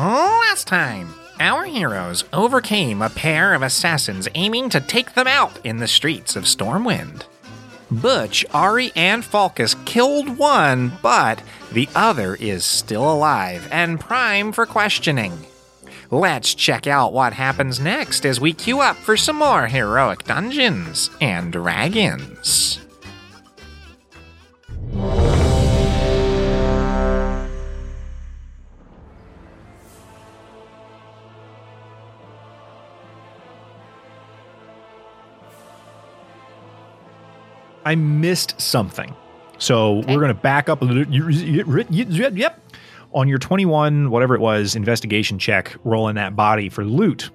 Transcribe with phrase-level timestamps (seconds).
[0.00, 5.76] Last time, our heroes overcame a pair of assassins aiming to take them out in
[5.76, 7.24] the streets of Stormwind.
[7.90, 14.64] Butch, Ari, and Falcus killed one, but the other is still alive and prime for
[14.64, 15.44] questioning.
[16.10, 21.10] Let's check out what happens next as we queue up for some more heroic dungeons
[21.20, 22.79] and dragons.
[37.90, 39.16] I missed something.
[39.58, 41.12] So we're going to back up a little.
[41.12, 42.62] Yep.
[43.12, 47.30] On your 21, whatever it was, investigation check, rolling that body for loot.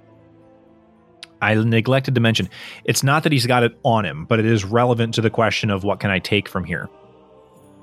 [1.41, 2.49] I neglected to mention
[2.85, 5.69] it's not that he's got it on him, but it is relevant to the question
[5.69, 6.87] of what can I take from here.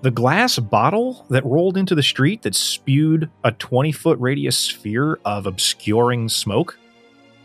[0.00, 5.20] The glass bottle that rolled into the street that spewed a 20 foot radius sphere
[5.26, 6.78] of obscuring smoke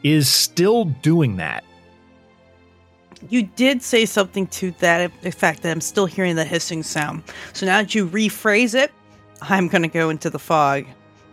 [0.04, 1.66] is still doing that.
[3.30, 7.24] You did say something to that effect that I'm still hearing the hissing sound.
[7.54, 8.92] So now that you rephrase it,
[9.42, 10.86] I'm going to go into the fog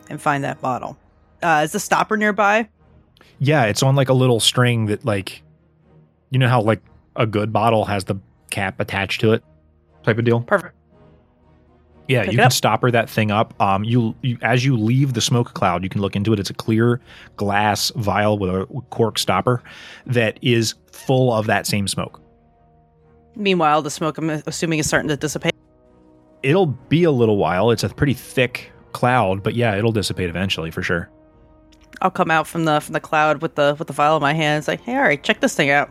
[0.09, 0.97] and find that bottle.
[1.43, 2.69] Uh, is the stopper nearby?
[3.39, 5.43] Yeah, it's on like a little string that like
[6.31, 6.81] you know how like
[7.17, 8.17] a good bottle has the
[8.51, 9.43] cap attached to it
[10.03, 10.41] type of deal.
[10.41, 10.75] Perfect.
[12.09, 12.53] Yeah, Pick you can up.
[12.53, 13.59] stopper that thing up.
[13.63, 16.39] Um, you, you as you leave the smoke cloud, you can look into it.
[16.39, 17.01] It's a clear
[17.37, 19.63] glass vial with a cork stopper
[20.07, 22.21] that is full of that same smoke.
[23.37, 25.55] Meanwhile, the smoke, I'm assuming, is starting to dissipate.
[26.43, 27.71] It'll be a little while.
[27.71, 31.09] It's a pretty thick cloud, but yeah, it'll dissipate eventually for sure.
[32.03, 34.35] I'll come out from the from the cloud with the with the vial in my
[34.35, 34.69] hands.
[34.69, 35.91] Like, hey, all right, check this thing out.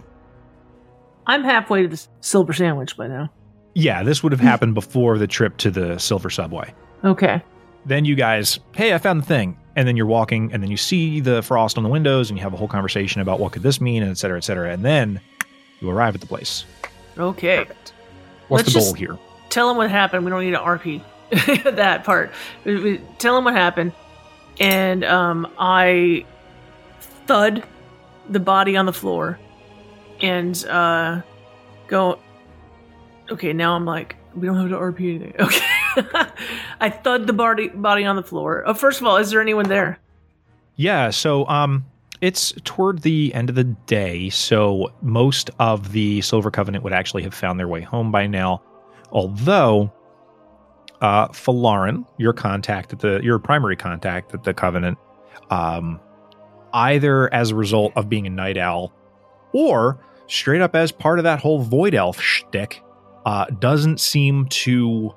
[1.26, 3.32] I'm halfway to the silver sandwich by now.
[3.74, 6.74] Yeah, this would have happened before the trip to the Silver Subway.
[7.04, 7.42] Okay.
[7.86, 9.58] Then you guys, hey, I found the thing.
[9.76, 12.44] And then you're walking, and then you see the frost on the windows, and you
[12.44, 14.70] have a whole conversation about what could this mean, and et cetera, et cetera.
[14.72, 15.20] And then
[15.80, 16.66] you arrive at the place.
[17.18, 17.66] Okay.
[18.50, 19.18] What's Let's the goal just- here?
[19.50, 20.26] Tell them what happened.
[20.26, 21.02] We don't need an RP.
[21.76, 22.32] that part.
[22.66, 23.94] We- we- Tell them what happened.
[24.60, 26.26] And um, I
[27.26, 27.64] thud
[28.30, 29.40] the body on the floor
[30.22, 31.22] and uh,
[31.88, 32.20] go.
[33.32, 35.34] Okay, now I'm like, we don't have to RP anything.
[35.40, 35.66] Okay.
[36.82, 38.64] I thud the body body on the floor.
[38.66, 40.00] Oh, first of all, is there anyone there?
[40.76, 41.86] Yeah, so um,
[42.20, 47.22] it's toward the end of the day, so most of the Silver Covenant would actually
[47.22, 48.64] have found their way home by now.
[49.12, 49.94] Although,
[51.02, 54.98] uh, Falarin, your contact at the your primary contact at the Covenant,
[55.52, 56.00] um,
[56.74, 58.92] either as a result of being a night owl
[59.52, 62.82] or straight up as part of that whole void elf shtick,
[63.26, 65.14] uh, doesn't seem to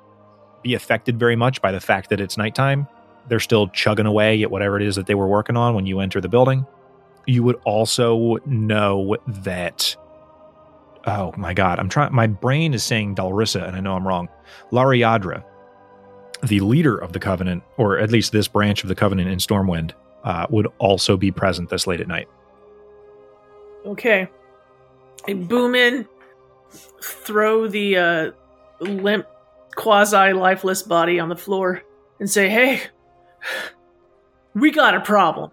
[0.63, 2.87] be affected very much by the fact that it's nighttime
[3.27, 5.99] they're still chugging away at whatever it is that they were working on when you
[5.99, 6.65] enter the building.
[7.25, 9.95] You would also know that.
[11.05, 12.13] Oh my God, I'm trying.
[12.13, 14.29] My brain is saying Dalrissa, and I know I'm wrong.
[14.71, 15.43] Lariadra,
[16.43, 19.91] the leader of the Covenant, or at least this branch of the Covenant in Stormwind,
[20.23, 22.27] uh, would also be present this late at night.
[23.85, 24.27] Okay.
[25.27, 26.07] I boom in,
[26.69, 28.31] throw the uh,
[28.79, 29.25] limp,
[29.75, 31.83] quasi lifeless body on the floor,
[32.19, 32.81] and say, hey,
[34.53, 35.51] we got a problem.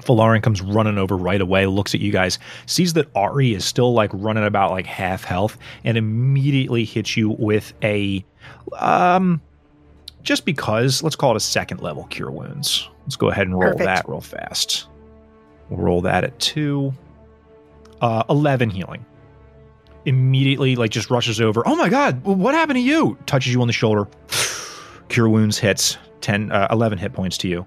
[0.00, 3.92] Falarin comes running over right away, looks at you guys, sees that Ari is still
[3.92, 8.24] like running about like half health, and immediately hits you with a
[8.78, 9.40] um
[10.22, 12.88] just because, let's call it a second level cure wounds.
[13.02, 13.84] Let's go ahead and roll Perfect.
[13.84, 14.86] that real fast.
[15.68, 16.92] We'll roll that at two.
[18.00, 19.04] Uh, 11 healing.
[20.04, 21.62] Immediately, like, just rushes over.
[21.66, 23.16] Oh my god, what happened to you?
[23.26, 24.08] Touches you on the shoulder.
[25.08, 27.66] Cure wounds hits 10, uh, 11 hit points to you.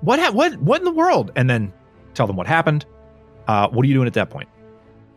[0.00, 1.30] What, ha- what, what in the world?
[1.36, 1.72] And then
[2.14, 2.86] tell them what happened.
[3.46, 4.48] Uh, what are you doing at that point?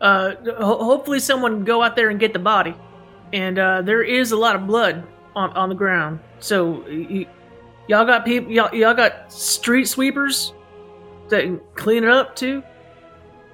[0.00, 2.74] Uh, ho- hopefully, someone go out there and get the body.
[3.32, 6.20] And uh, there is a lot of blood on, on the ground.
[6.40, 7.26] So, y-
[7.88, 10.52] y'all got people, y'all, y'all got street sweepers
[11.30, 12.62] that can clean it up too?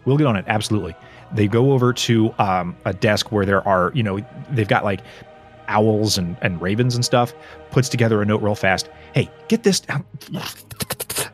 [0.04, 0.44] We'll get on it.
[0.48, 0.94] Absolutely.
[1.34, 4.20] They go over to um, a desk where there are, you know,
[4.50, 5.00] they've got like
[5.68, 7.34] owls and, and ravens and stuff.
[7.70, 8.88] Puts together a note real fast.
[9.14, 9.80] Hey, get this.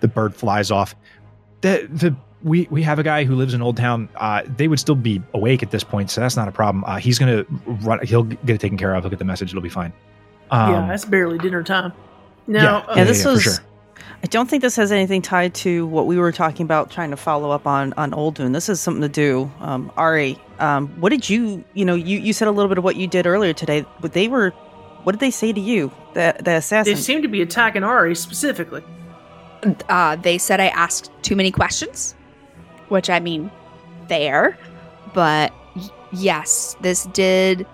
[0.01, 0.95] the bird flies off.
[1.61, 4.09] The the we we have a guy who lives in Old Town.
[4.17, 6.85] Uh, they would still be awake at this point, so that's not a problem.
[6.85, 8.05] Uh, he's gonna run.
[8.05, 9.03] He'll get it taken care of.
[9.05, 9.51] He'll get the message.
[9.51, 9.93] It'll be fine.
[10.51, 11.93] Um, yeah, that's barely dinner time.
[12.47, 12.77] Now, Yeah.
[12.77, 13.43] uh, Yeah, this for was.
[13.43, 13.55] sure.
[14.25, 17.17] I don't think this has anything tied to what we were talking about trying to
[17.17, 18.55] follow up on on Old Oldun.
[18.55, 19.53] This is something to do.
[19.61, 21.63] Um, Ari, um, what did you?
[21.75, 24.15] You know, you you said a little bit of what you did earlier today, but
[24.15, 24.49] they were.
[25.03, 25.93] What did they say to you?
[26.15, 26.97] The the they assassin.
[26.97, 28.83] seem to be attacking Ari specifically.
[29.91, 32.15] Uh, they said I asked too many questions,
[32.89, 33.51] which I mean,
[34.09, 34.57] fair.
[35.13, 37.67] But y- yes, this did.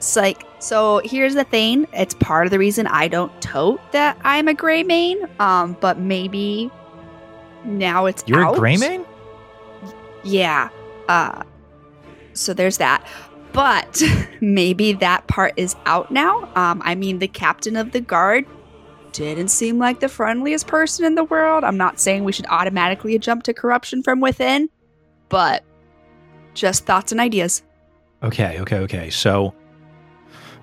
[0.00, 1.86] It's like, so here's the thing.
[1.92, 5.28] It's part of the reason I don't tote that I'm a Greymane.
[5.38, 6.70] Um, but maybe
[7.66, 8.56] now it's You're out.
[8.56, 9.04] a gray man.
[10.24, 10.70] Yeah.
[11.06, 11.42] Uh
[12.32, 13.06] so there's that.
[13.52, 14.02] But
[14.40, 16.50] maybe that part is out now.
[16.56, 18.46] Um I mean the captain of the guard
[19.12, 21.62] didn't seem like the friendliest person in the world.
[21.62, 24.70] I'm not saying we should automatically jump to corruption from within,
[25.28, 25.62] but
[26.54, 27.62] just thoughts and ideas.
[28.22, 29.10] Okay, okay, okay.
[29.10, 29.54] So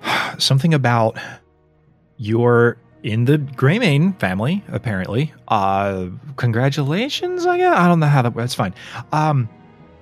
[0.38, 1.18] something about
[2.16, 5.32] you're in the Greymane family, apparently.
[5.48, 6.06] Uh
[6.36, 7.76] congratulations, I guess.
[7.76, 8.74] I don't know how that that's fine.
[9.12, 9.48] Um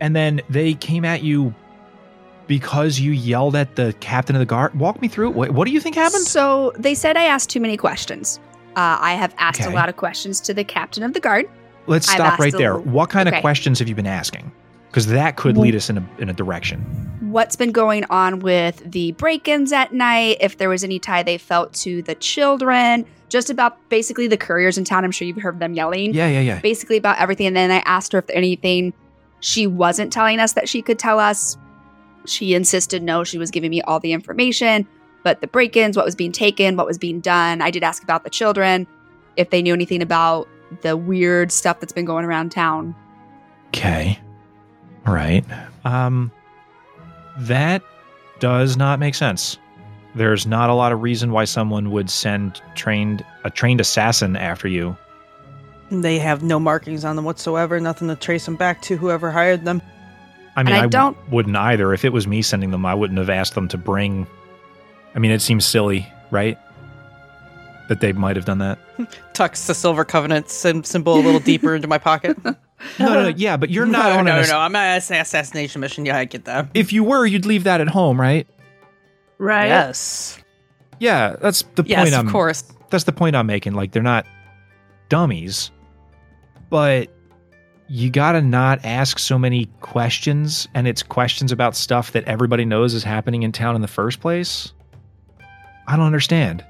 [0.00, 1.54] and then they came at you
[2.46, 4.74] because you yelled at the captain of the guard.
[4.78, 5.34] Walk me through it.
[5.34, 6.22] What, what do you think happened?
[6.24, 8.38] So they said I asked too many questions.
[8.76, 9.72] Uh, I have asked Okay.
[9.72, 11.46] a lot of questions to the captain of the guard.
[11.86, 12.76] Let's stop right a- there.
[12.78, 13.38] What kind okay.
[13.38, 14.52] of questions have you been asking?
[14.88, 16.84] Because that could lead us in a in a direction.
[17.36, 21.36] What's been going on with the break-ins at night if there was any tie they
[21.36, 25.60] felt to the children just about basically the couriers in town i'm sure you've heard
[25.60, 26.60] them yelling Yeah, yeah, yeah.
[26.60, 28.94] basically about everything and then i asked her if anything
[29.40, 31.58] she wasn't telling us that she could tell us
[32.24, 34.88] she insisted no she was giving me all the information
[35.22, 38.24] but the break-ins what was being taken what was being done i did ask about
[38.24, 38.86] the children
[39.36, 40.48] if they knew anything about
[40.80, 42.94] the weird stuff that's been going around town
[43.74, 44.18] Okay.
[45.06, 45.44] All right.
[45.84, 46.32] Um
[47.38, 47.82] that
[48.40, 49.58] does not make sense.
[50.14, 54.66] There's not a lot of reason why someone would send trained a trained assassin after
[54.68, 54.96] you.
[55.90, 57.78] They have no markings on them whatsoever.
[57.78, 59.82] Nothing to trace them back to whoever hired them.
[60.56, 61.92] I mean, I don't- wouldn't either.
[61.92, 64.26] If it was me sending them, I wouldn't have asked them to bring.
[65.14, 66.58] I mean, it seems silly, right?
[67.88, 68.78] That they might have done that.
[69.34, 72.36] Tucks the silver covenant sym- symbol a little deeper into my pocket.
[72.98, 74.58] No, no, no yeah, but you're not no, on no, an no, ass- no.
[74.58, 76.04] I'm not an assassination mission.
[76.06, 76.68] Yeah, I get that.
[76.74, 78.46] If you were, you'd leave that at home, right?
[79.38, 79.66] Right?
[79.66, 80.38] Yes.
[80.98, 82.14] Yeah, that's the Yes, point.
[82.14, 82.64] of I'm course.
[82.90, 83.74] that's the point I'm making.
[83.74, 84.26] Like they're not
[85.08, 85.70] dummies,
[86.70, 87.08] but
[87.88, 92.94] you gotta not ask so many questions, and it's questions about stuff that everybody knows
[92.94, 94.72] is happening in town in the first place.
[95.86, 96.64] I don't understand.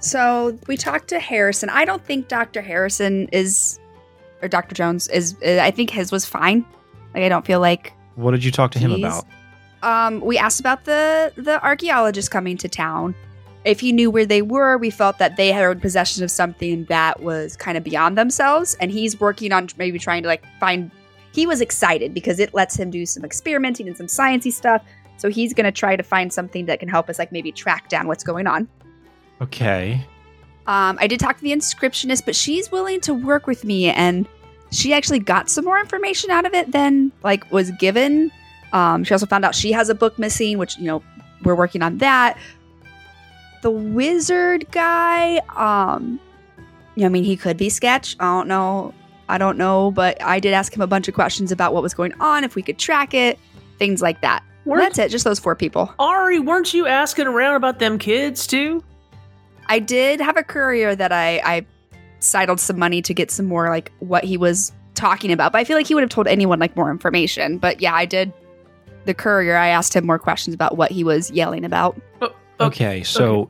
[0.00, 1.68] So we talked to Harrison.
[1.70, 2.60] I don't think Dr.
[2.62, 3.78] Harrison is,
[4.42, 4.74] or Dr.
[4.74, 5.36] Jones is.
[5.44, 6.64] uh, I think his was fine.
[7.14, 7.92] Like I don't feel like.
[8.16, 9.24] What did you talk to him about?
[9.82, 13.14] Um, we asked about the the archaeologist coming to town.
[13.64, 17.22] If he knew where they were, we felt that they had possession of something that
[17.22, 20.90] was kind of beyond themselves, and he's working on maybe trying to like find.
[21.32, 24.82] He was excited because it lets him do some experimenting and some sciencey stuff.
[25.18, 28.06] So he's gonna try to find something that can help us, like maybe track down
[28.06, 28.68] what's going on.
[29.40, 30.04] Okay.
[30.68, 34.28] Um, I did talk to the inscriptionist, but she's willing to work with me, and
[34.70, 38.30] she actually got some more information out of it than like was given.
[38.74, 41.02] Um, she also found out she has a book missing, which you know
[41.42, 42.36] we're working on that.
[43.62, 46.20] The wizard guy, um,
[46.96, 48.14] yeah, I mean he could be sketch.
[48.20, 48.92] I don't know.
[49.30, 51.94] I don't know, but I did ask him a bunch of questions about what was
[51.94, 53.38] going on, if we could track it,
[53.78, 54.42] things like that.
[54.66, 55.10] That's it.
[55.10, 55.94] Just those four people.
[55.98, 58.84] Ari, weren't you asking around about them kids too?
[59.68, 61.66] I did have a courier that I I
[62.20, 65.52] sidled some money to get some more like what he was talking about.
[65.52, 67.58] But I feel like he would have told anyone like more information.
[67.58, 68.32] But yeah, I did.
[69.04, 71.98] The courier, I asked him more questions about what he was yelling about.
[72.20, 73.02] Oh, oh Okay.
[73.02, 73.48] So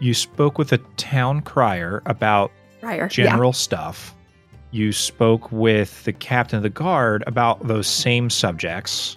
[0.00, 4.14] you spoke with the town crier about Prior, general stuff.
[4.70, 9.16] You spoke with the captain of the guard about those same subjects.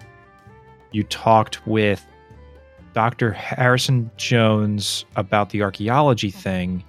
[0.91, 2.05] You talked with
[2.93, 3.31] Dr.
[3.31, 6.83] Harrison Jones about the archaeology thing.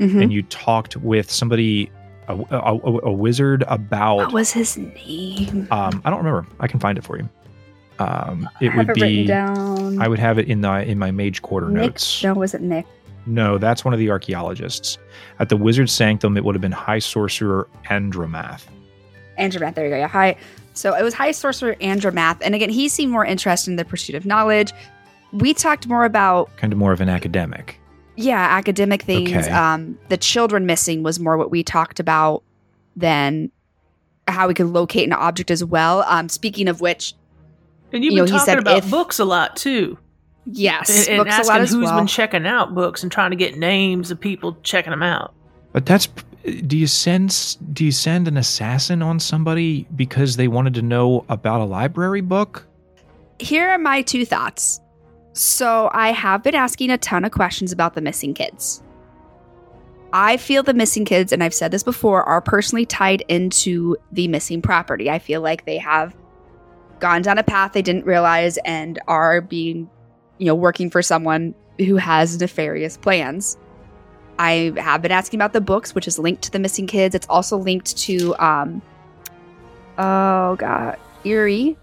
[0.00, 0.22] Mhm.
[0.22, 1.90] and you talked with somebody,
[2.28, 4.18] a, a, a- a wizard, about.
[4.18, 5.66] What was his name?
[5.72, 6.46] um, I don't remember.
[6.60, 7.28] I can find it for you.
[7.98, 9.26] Um, it I would it be.
[9.26, 10.00] down.
[10.00, 11.82] I would have it in the in my mage quarter Nick.
[11.82, 12.22] notes.
[12.22, 12.86] No, was it Nick?
[13.26, 14.98] No, that's one of the archaeologists.
[15.40, 18.62] At the wizard sanctum, it would have been High Sorcerer Andromath.
[19.36, 19.74] Andromath.
[19.74, 19.96] There you go.
[19.98, 20.36] Yeah, high.
[20.74, 24.14] So it was High Sorcerer Andromath, and again, he seemed more interested in the pursuit
[24.14, 24.72] of knowledge.
[25.32, 27.78] We talked more about kind of more of an academic.
[28.16, 29.50] yeah academic things Okay.
[29.50, 32.42] um the children missing was more what we talked about
[32.96, 33.50] than
[34.26, 36.02] how we could locate an object as well.
[36.06, 37.14] Um, speaking of which,
[37.92, 39.96] And you've You know, been he talking said about if- books a lot too,
[40.44, 41.96] yes, and, and books a asking lot as who's well.
[41.98, 45.32] been checking out books and trying to get names of people checking them out.
[45.72, 46.08] But that's
[46.66, 51.24] do you send do you send an assassin on somebody because they wanted to know
[51.28, 52.66] about a library book?
[53.38, 54.80] Here are my two thoughts.
[55.38, 58.82] So, I have been asking a ton of questions about the missing kids.
[60.12, 64.26] I feel the missing kids, and I've said this before, are personally tied into the
[64.26, 65.08] missing property.
[65.08, 66.16] I feel like they have
[66.98, 69.88] gone down a path they didn't realize and are being,
[70.38, 73.56] you know, working for someone who has nefarious plans.
[74.40, 77.14] I have been asking about the books, which is linked to the missing kids.
[77.14, 78.82] It's also linked to, um,
[79.98, 81.76] oh god, Erie.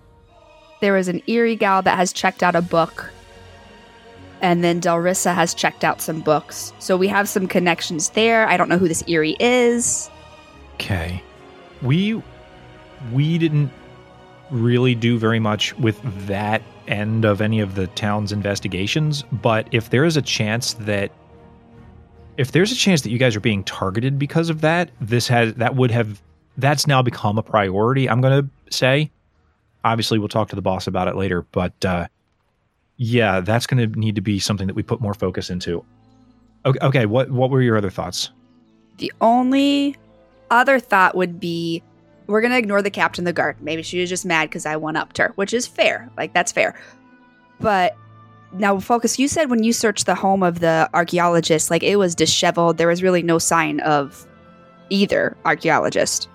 [0.81, 3.13] There was an Erie gal that has checked out a book,
[4.45, 6.71] and then Delrissa has checked out some books.
[6.77, 8.47] So we have some connections there.
[8.47, 10.07] I don't know who this Erie is.
[10.75, 11.23] Okay.
[11.81, 12.21] We
[13.11, 13.71] we didn't
[14.51, 19.89] really do very much with that end of any of the town's investigations, but if
[19.89, 21.11] there is a chance that
[22.37, 25.55] if there's a chance that you guys are being targeted because of that, this has
[25.55, 26.21] that would have
[26.57, 29.09] that's now become a priority, I'm going to say.
[29.83, 32.07] Obviously, we'll talk to the boss about it later, but uh
[32.97, 35.83] yeah, that's going to need to be something that we put more focus into.
[36.65, 38.31] Okay, okay, what what were your other thoughts?
[38.97, 39.95] The only
[40.49, 41.83] other thought would be
[42.27, 43.57] we're going to ignore the captain of the guard.
[43.61, 46.09] Maybe she was just mad because I one upped her, which is fair.
[46.17, 46.75] Like, that's fair.
[47.59, 47.95] But
[48.53, 52.15] now, Falcus, you said when you searched the home of the archaeologist, like it was
[52.15, 52.77] disheveled.
[52.77, 54.25] There was really no sign of
[54.89, 56.29] either archaeologist.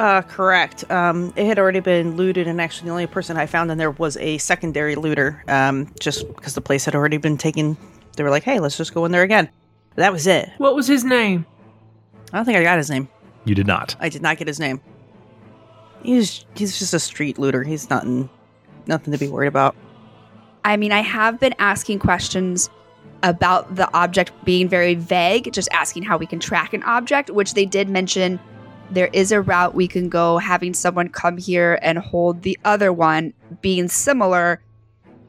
[0.00, 0.90] Uh, correct.
[0.90, 3.90] Um, it had already been looted, and actually, the only person I found in there
[3.90, 5.44] was a secondary looter.
[5.46, 7.76] Um, just because the place had already been taken,
[8.16, 9.50] they were like, "Hey, let's just go in there again."
[9.96, 10.48] That was it.
[10.56, 11.44] What was his name?
[12.32, 13.10] I don't think I got his name.
[13.44, 13.94] You did not.
[14.00, 14.80] I did not get his name.
[16.02, 17.62] He's he's just a street looter.
[17.62, 18.30] He's nothing,
[18.86, 19.76] nothing to be worried about.
[20.64, 22.70] I mean, I have been asking questions
[23.22, 27.52] about the object being very vague, just asking how we can track an object, which
[27.52, 28.40] they did mention
[28.90, 32.92] there is a route we can go having someone come here and hold the other
[32.92, 34.60] one being similar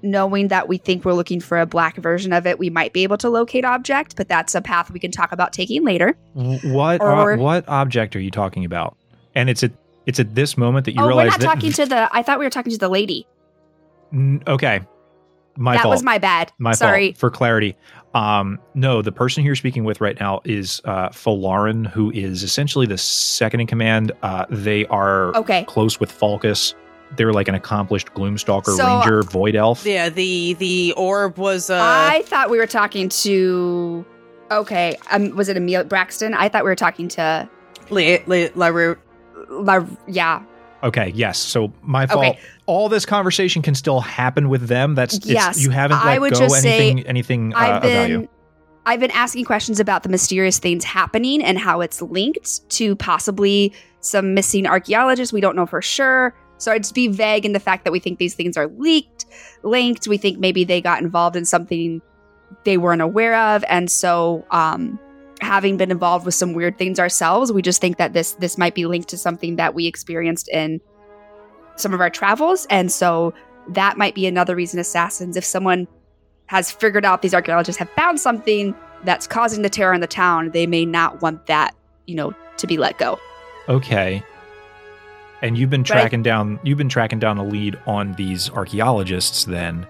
[0.03, 3.03] knowing that we think we're looking for a black version of it we might be
[3.03, 7.01] able to locate object but that's a path we can talk about taking later What
[7.01, 8.97] Or- uh, what object are you talking about?
[9.35, 9.71] And it's at
[10.07, 12.39] it's at this moment that you oh we're not that talking to the i thought
[12.39, 13.27] we were talking to the lady
[14.11, 14.81] N- okay,
[15.55, 15.91] my that fault.
[15.93, 17.17] was my bad my sorry fault.
[17.19, 17.77] For clarity,
[18.13, 22.85] um, no, the person you're speaking with right now is uh, Falarin, who is essentially
[22.85, 24.11] the second in command.
[24.21, 26.75] Uh, they are okay close with Falcus.
[27.17, 29.85] They're like an accomplished Gloomstalker So- Ranger Void Elf.
[29.85, 31.69] Yeah, the the orb was.
[31.69, 34.05] Uh, I thought we were talking to.
[34.51, 36.33] Okay, um, was it Emil Braxton?
[36.33, 37.49] I thought we were talking to.
[37.89, 38.93] La, La, La,
[39.49, 40.41] La, yeah,
[40.83, 41.37] Okay, yes.
[41.37, 42.25] So my fault.
[42.25, 42.39] Okay.
[42.65, 44.95] All this conversation can still happen with them.
[44.95, 47.75] That's it's, Yes, you haven't I let would go just say anything anything uh, I've
[47.75, 47.91] of been.
[47.91, 48.27] value.
[48.85, 53.73] I've been asking questions about the mysterious things happening and how it's linked to possibly
[53.99, 55.31] some missing archaeologists.
[55.31, 56.33] We don't know for sure.
[56.57, 59.25] So I'd just be vague in the fact that we think these things are leaked,
[59.63, 60.07] linked.
[60.07, 62.01] We think maybe they got involved in something
[62.63, 64.99] they weren't aware of, and so um,
[65.41, 68.75] having been involved with some weird things ourselves, we just think that this this might
[68.75, 70.79] be linked to something that we experienced in
[71.75, 73.33] some of our travels, and so
[73.69, 75.35] that might be another reason assassins.
[75.37, 75.87] If someone
[76.47, 80.51] has figured out these archaeologists have found something that's causing the terror in the town,
[80.51, 81.73] they may not want that,
[82.07, 83.19] you know, to be let go.
[83.69, 84.21] Okay.
[85.41, 88.49] And you've been But I- tracking down you've been tracking down a lead on these
[88.51, 89.87] archaeologists then.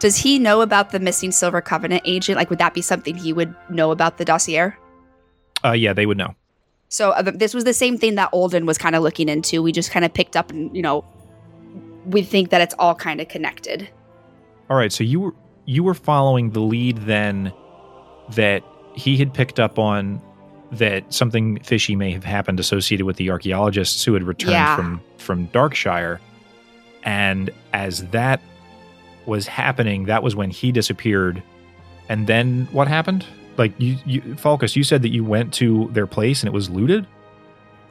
[0.00, 2.36] Does he know about the missing Silver Covenant agent?
[2.36, 4.72] Like, would that be something he would know about the dossier?
[5.64, 6.34] Uh yeah, they would know.
[6.88, 9.62] So uh, this was the same thing that Oldun was kind of looking into.
[9.62, 11.04] We just kind of picked up and, you know,
[12.06, 13.88] we think that it's all kind of connected.
[14.70, 15.34] All right, so you were
[15.66, 17.52] you were following the lead then
[18.30, 18.62] that
[18.94, 20.20] he had picked up on
[20.72, 24.76] that something fishy may have happened associated with the archaeologists who had returned Yeah.
[24.76, 26.20] from from Darkshire.
[27.04, 28.40] And as that
[29.26, 31.42] was happening, that was when he disappeared.
[32.08, 33.24] And then what happened?
[33.58, 36.70] Like you, you Falcus, you said that you went to their place and it was
[36.70, 37.06] looted?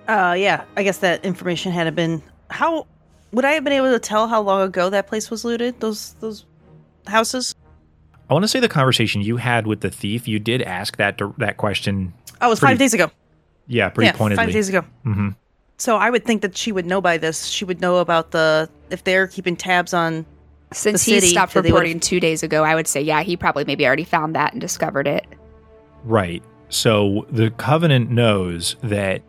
[0.08, 0.64] uh, yeah.
[0.78, 2.24] I guess that information had been.
[2.50, 2.88] How
[3.34, 5.80] would I have been able to tell how long ago that place was looted?
[5.82, 6.46] Those those
[7.06, 7.54] houses.
[8.30, 11.20] I want to say the conversation you had with the thief, you did ask that
[11.38, 12.14] that question.
[12.42, 13.12] Oh, it was Pretty five days ago.
[13.68, 14.46] Yeah, pretty yeah, pointedly.
[14.46, 14.82] five days ago.
[15.04, 15.30] hmm
[15.78, 17.46] So I would think that she would know by this.
[17.46, 20.26] She would know about the if they're keeping tabs on.
[20.74, 23.02] Since The he city stopped that they would've- reporting two days ago, I would say,
[23.02, 25.26] yeah, he probably maybe already found that and discovered it.
[26.08, 26.42] Right.
[26.70, 29.22] So the covenant knows that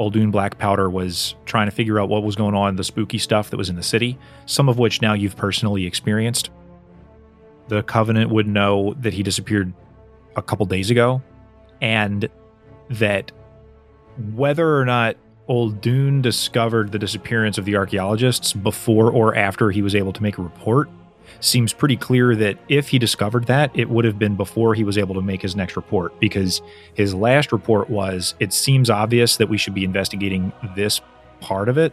[0.00, 3.50] Muldoon Black Powder was trying to figure out what was going on, the spooky stuff
[3.50, 6.50] that was in the city, some of which now you've personally experienced.
[7.68, 9.72] The Covenant would know that he disappeared
[10.34, 11.22] a couple days ago,
[11.80, 12.28] and
[12.90, 13.30] that
[14.34, 19.94] whether or not Old discovered the disappearance of the archaeologists before or after he was
[19.94, 20.88] able to make a report
[21.44, 24.96] seems pretty clear that if he discovered that, it would have been before he was
[24.96, 26.62] able to make his next report because
[26.94, 31.00] his last report was it seems obvious that we should be investigating this
[31.40, 31.92] part of it.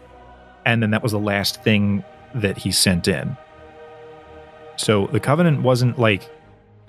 [0.65, 2.03] And then that was the last thing
[2.35, 3.35] that he sent in.
[4.77, 6.29] So the Covenant wasn't like,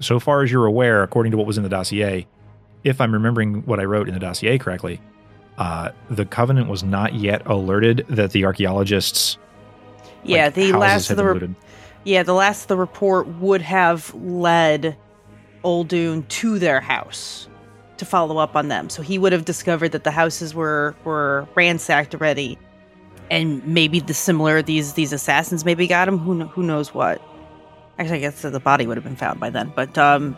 [0.00, 2.26] so far as you're aware, according to what was in the dossier,
[2.84, 5.00] if I'm remembering what I wrote in the dossier correctly,
[5.58, 9.38] uh, the Covenant was not yet alerted that the archaeologists.
[10.24, 11.54] Yeah, like, the last of the re-.
[12.04, 14.96] Yeah the last of the report would have led
[15.64, 17.48] Oldun to their house
[17.98, 18.90] to follow up on them.
[18.90, 22.58] So he would have discovered that the houses were were ransacked already,
[23.30, 26.18] and maybe the similar these these assassins maybe got him.
[26.18, 27.22] Who who knows what?
[27.98, 29.72] Actually, I guess that the body would have been found by then.
[29.76, 30.36] But um,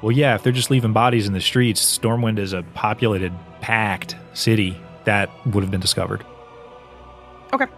[0.00, 4.16] Well, yeah, if they're just leaving bodies in the streets, Stormwind is a populated, packed
[4.32, 6.24] city that would have been discovered.
[7.52, 7.68] yeah.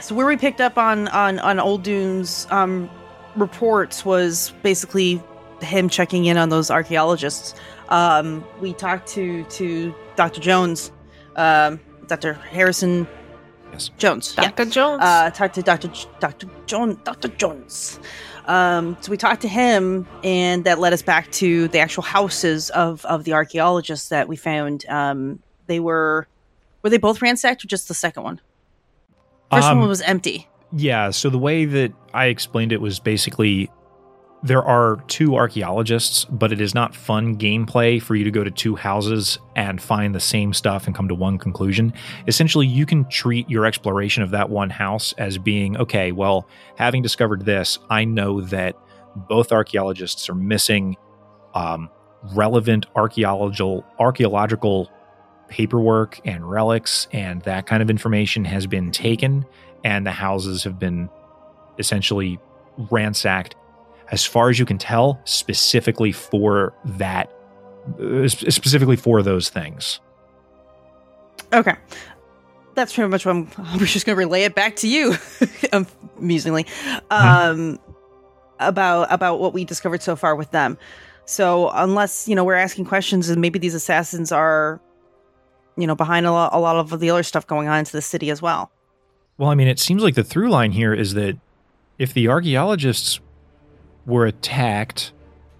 [0.00, 2.88] So where we picked up on on on Oldun's um
[3.36, 5.20] reports was basically
[5.60, 7.54] him checking in on those archaeologists.
[7.88, 10.40] Um, we talked to to Dr.
[10.40, 10.92] Jones,
[11.36, 12.34] um, Dr.
[12.34, 13.06] Harrison
[13.72, 13.88] Yes.
[13.96, 14.34] Jones.
[14.36, 14.50] Yeah.
[14.50, 14.66] Dr.
[14.66, 15.00] Jones.
[15.02, 15.88] Uh, talked to Dr.
[15.88, 16.46] J- Dr.
[16.66, 16.98] Jones.
[17.04, 17.28] Dr.
[17.28, 17.98] Jones.
[18.46, 22.68] Um, so we talked to him, and that led us back to the actual houses
[22.70, 24.84] of of the archaeologists that we found.
[24.88, 26.26] Um, they were
[26.82, 28.40] were they both ransacked or just the second one?
[29.52, 30.48] First Um, one was empty.
[30.74, 33.70] Yeah, so the way that I explained it was basically
[34.42, 38.50] there are two archaeologists, but it is not fun gameplay for you to go to
[38.50, 41.92] two houses and find the same stuff and come to one conclusion.
[42.26, 47.02] Essentially, you can treat your exploration of that one house as being okay, well, having
[47.02, 48.76] discovered this, I know that
[49.14, 50.96] both archaeologists are missing
[51.54, 51.88] um,
[52.34, 54.90] relevant archaeological archaeological
[55.52, 59.44] paperwork and relics and that kind of information has been taken
[59.84, 61.08] and the houses have been
[61.78, 62.38] essentially
[62.90, 63.54] ransacked
[64.10, 67.30] as far as you can tell specifically for that
[68.00, 70.00] uh, specifically for those things
[71.52, 71.74] Okay.
[72.74, 75.14] That's pretty much what I'm, I'm just going to relay it back to you,
[76.18, 76.66] amusingly,
[77.10, 77.78] um,
[78.58, 80.78] about about what we discovered so far with them.
[81.24, 84.80] So unless you know we're asking questions, and maybe these assassins are,
[85.76, 88.02] you know, behind a, lo- a lot of the other stuff going on into the
[88.02, 88.70] city as well.
[89.38, 91.36] well i mean it seems like the through line here is that
[91.98, 93.20] if the archaeologists
[94.06, 95.12] were attacked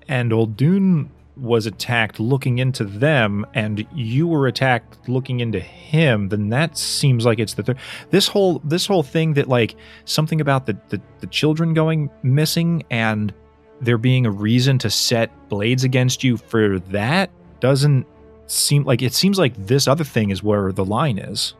[0.08, 6.50] and oldun was attacked looking into them and you were attacked looking into him then
[6.50, 7.78] that seems like it's the third
[8.10, 12.82] this whole this whole thing that like something about the, the the children going missing
[12.90, 13.32] and
[13.80, 18.06] there being a reason to set blades against you for that doesn't
[18.46, 21.54] seem like it seems like this other thing is where the line is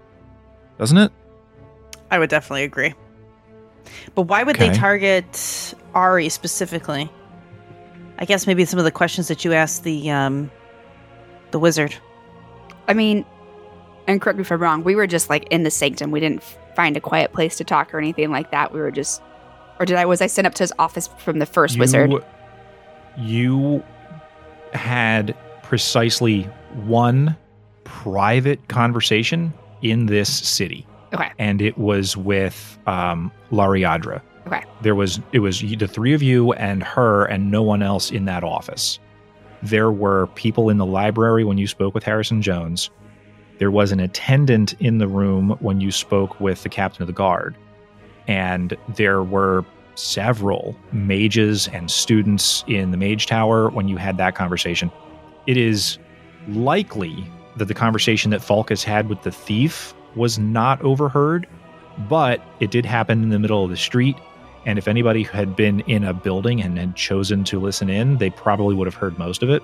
[0.78, 1.12] doesn't it
[2.12, 2.92] I would definitely agree.
[4.14, 7.10] But why would they target Ari specifically?
[8.18, 10.50] I guess maybe some of the questions that you asked the um,
[11.52, 11.94] the wizard.
[12.86, 13.24] I mean,
[14.06, 16.10] and correct me if I'm wrong, we were just like in the sanctum.
[16.10, 16.42] We didn't
[16.76, 18.74] find a quiet place to talk or anything like that.
[18.74, 19.22] We were just,
[19.80, 22.12] or did I, was I sent up to his office from the first wizard?
[23.16, 23.82] You
[24.74, 27.36] had precisely one
[27.84, 30.86] private conversation in this city.
[31.12, 31.30] Okay.
[31.38, 34.22] And it was with um, Lariadra.
[34.46, 34.64] Okay.
[34.80, 38.24] There was it was the three of you and her and no one else in
[38.24, 38.98] that office.
[39.62, 42.90] There were people in the library when you spoke with Harrison Jones.
[43.58, 47.12] There was an attendant in the room when you spoke with the captain of the
[47.12, 47.54] guard.
[48.26, 54.34] And there were several mages and students in the mage tower when you had that
[54.34, 54.90] conversation.
[55.46, 55.98] It is
[56.48, 61.46] likely that the conversation that Falcus had with the thief was not overheard,
[62.08, 64.16] but it did happen in the middle of the street.
[64.64, 68.30] And if anybody had been in a building and had chosen to listen in, they
[68.30, 69.62] probably would have heard most of it.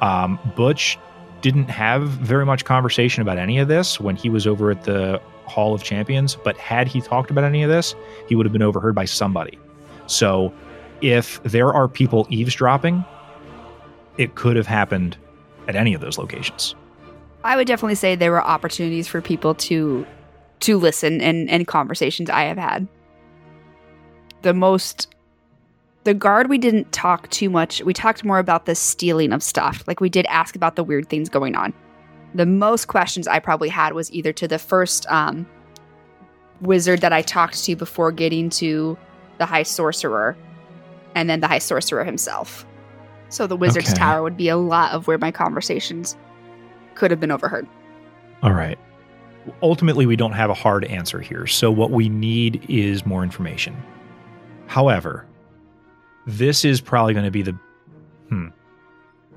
[0.00, 0.98] Um, Butch
[1.40, 5.20] didn't have very much conversation about any of this when he was over at the
[5.46, 7.94] Hall of Champions, but had he talked about any of this,
[8.28, 9.58] he would have been overheard by somebody.
[10.06, 10.52] So
[11.00, 13.04] if there are people eavesdropping,
[14.18, 15.16] it could have happened
[15.68, 16.74] at any of those locations.
[17.44, 20.06] I would definitely say there were opportunities for people to
[20.60, 22.88] to listen and and conversations I have had.
[24.42, 25.14] The most
[26.04, 27.82] the guard we didn't talk too much.
[27.82, 29.82] We talked more about the stealing of stuff.
[29.86, 31.74] Like we did ask about the weird things going on.
[32.34, 35.46] the most questions I probably had was either to the first um,
[36.60, 38.96] wizard that I talked to before getting to
[39.38, 40.36] the high sorcerer,
[41.14, 42.66] and then the high sorcerer himself.
[43.36, 43.98] So the wizard's Okay.
[43.98, 46.16] tower would be a lot of where my conversations
[46.94, 47.66] could have been overheard.
[48.42, 48.78] All right.
[49.62, 51.46] Ultimately, we don't have a hard answer here.
[51.46, 53.76] So, what we need is more information.
[54.68, 55.26] However,
[56.26, 57.52] this is probably going to be the.
[58.30, 58.48] Hmm.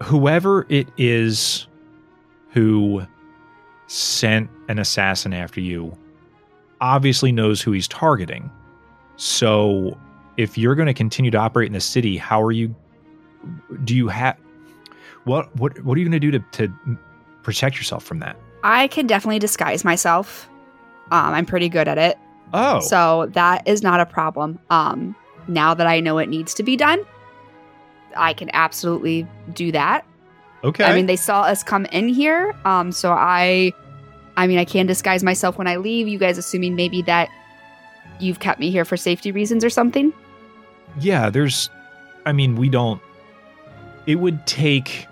[0.02, 1.68] Whoever it is
[2.52, 3.04] who
[3.88, 5.96] sent an assassin after you
[6.80, 8.50] obviously knows who he's targeting.
[9.18, 9.98] So,
[10.38, 12.74] if you're going to continue to operate in the city, how are you?
[13.84, 14.38] Do you have.
[15.26, 16.98] What, what, what are you going to do to, to
[17.44, 18.38] protect yourself from that?
[18.64, 20.50] I can definitely disguise myself.
[21.12, 22.18] Um, I'm pretty good at it.
[22.54, 24.60] Oh, So that is not a problem.
[24.70, 25.16] Um,
[25.48, 27.04] now that I know it needs to be done,
[28.16, 30.06] I can absolutely do that.
[30.64, 30.84] okay.
[30.84, 33.72] I mean, they saw us come in here, um, so I,
[34.36, 36.08] I mean, I can disguise myself when I leave.
[36.08, 37.30] You guys assuming maybe that
[38.20, 40.12] you've kept me here for safety reasons or something?
[41.00, 41.70] yeah, there's.
[42.26, 43.02] I mean, we don't.
[44.06, 45.08] It would take,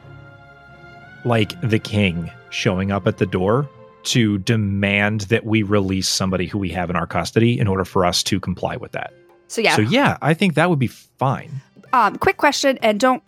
[1.25, 3.69] like, the king showing up at the door
[4.03, 8.05] to demand that we release somebody who we have in our custody in order for
[8.05, 9.13] us to comply with that.
[9.47, 9.75] So yeah.
[9.75, 11.51] So, yeah, I think that would be fine.
[11.93, 13.23] um, quick question, and don't.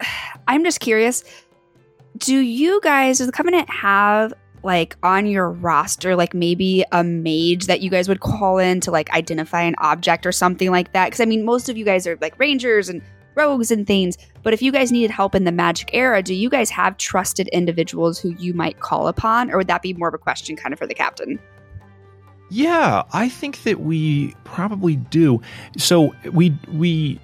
[0.48, 1.24] I'm just curious.
[2.18, 4.34] Do you guys, does the Covenant have
[4.64, 8.90] like on your roster, like maybe a mage that you guys would call in to
[8.90, 11.06] like identify an object or something like that?
[11.06, 13.02] Because I mean, most of you guys are like rangers and
[13.34, 14.16] rogues and things.
[14.42, 17.48] But if you guys needed help in the magic era, do you guys have trusted
[17.48, 20.72] individuals who you might call upon, or would that be more of a question kind
[20.72, 21.38] of for the captain?
[22.50, 25.40] Yeah, I think that we probably do.
[25.78, 27.18] So we we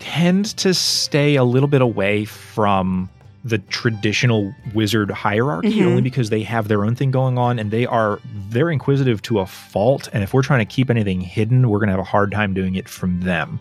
[0.00, 3.08] tend to stay a little bit away from
[3.44, 5.86] the traditional wizard hierarchy Mhm.
[5.86, 8.18] only because they have their own thing going on and they are
[8.50, 11.86] they're inquisitive to a fault and if we're trying to keep anything hidden we're going
[11.86, 13.60] to have a hard time doing it from them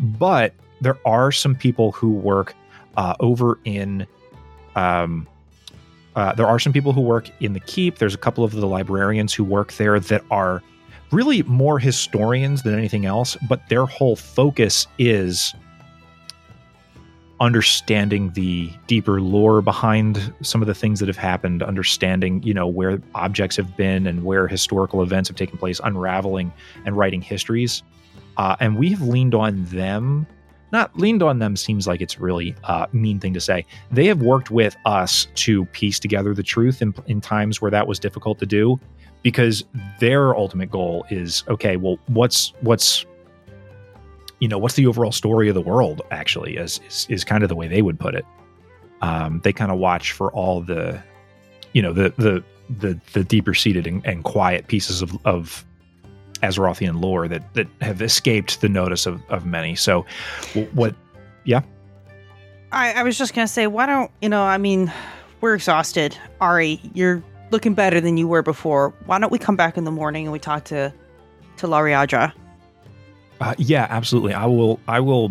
[0.00, 0.52] but
[0.82, 2.54] there are some people who work
[2.96, 4.06] uh, over in
[4.76, 5.26] um,
[6.14, 7.98] uh, there are some people who work in the keep.
[7.98, 10.62] There's a couple of the librarians who work there that are
[11.10, 15.54] really more historians than anything else, but their whole focus is
[17.40, 22.66] understanding the deeper lore behind some of the things that have happened, understanding, you know,
[22.66, 26.52] where objects have been and where historical events have taken place, unraveling
[26.84, 27.82] and writing histories.
[28.36, 30.26] Uh, and we have leaned on them.
[30.72, 33.64] Not leaned on them seems like it's really a mean thing to say.
[33.90, 37.86] They have worked with us to piece together the truth in, in times where that
[37.86, 38.80] was difficult to do
[39.22, 39.64] because
[40.00, 43.06] their ultimate goal is okay well what's what's
[44.40, 47.48] you know what's the overall story of the world actually is is, is kind of
[47.48, 48.24] the way they would put it.
[49.00, 51.00] Um, they kind of watch for all the
[51.72, 52.42] you know the the
[52.78, 55.64] the, the deeper seated and, and quiet pieces of, of
[56.42, 60.04] Azerothian lore that that have escaped the notice of, of many so
[60.54, 60.94] w- what
[62.74, 64.42] I, I was just gonna say, why don't you know?
[64.42, 64.90] I mean,
[65.42, 66.16] we're exhausted.
[66.40, 68.94] Ari, you're looking better than you were before.
[69.04, 70.90] Why don't we come back in the morning and we talk to
[71.58, 72.32] to Lariadra?
[73.42, 74.32] Uh, yeah, absolutely.
[74.32, 74.80] I will.
[74.88, 75.30] I will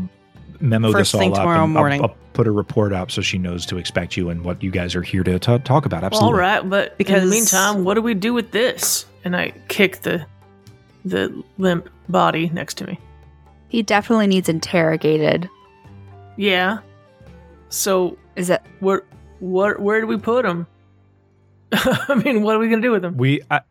[0.60, 1.41] memo First this thing all up.
[1.41, 2.02] tomorrow and I'll- morning.
[2.04, 4.95] I'll, put a report up so she knows to expect you and what you guys
[4.95, 6.02] are here to ta- talk about.
[6.02, 6.32] Absolutely.
[6.34, 9.06] All right, but because in Because- the meantime, what do we do with this?
[9.26, 10.26] And I kick the
[11.06, 13.00] the limp body next to me.
[13.68, 15.50] He definitely needs interrogated.
[16.38, 16.80] Yeah.
[17.70, 19.04] So Is that where
[19.40, 20.68] what where do we put him?
[21.72, 23.16] I mean, what are we gonna do with him?
[23.18, 23.62] We, I,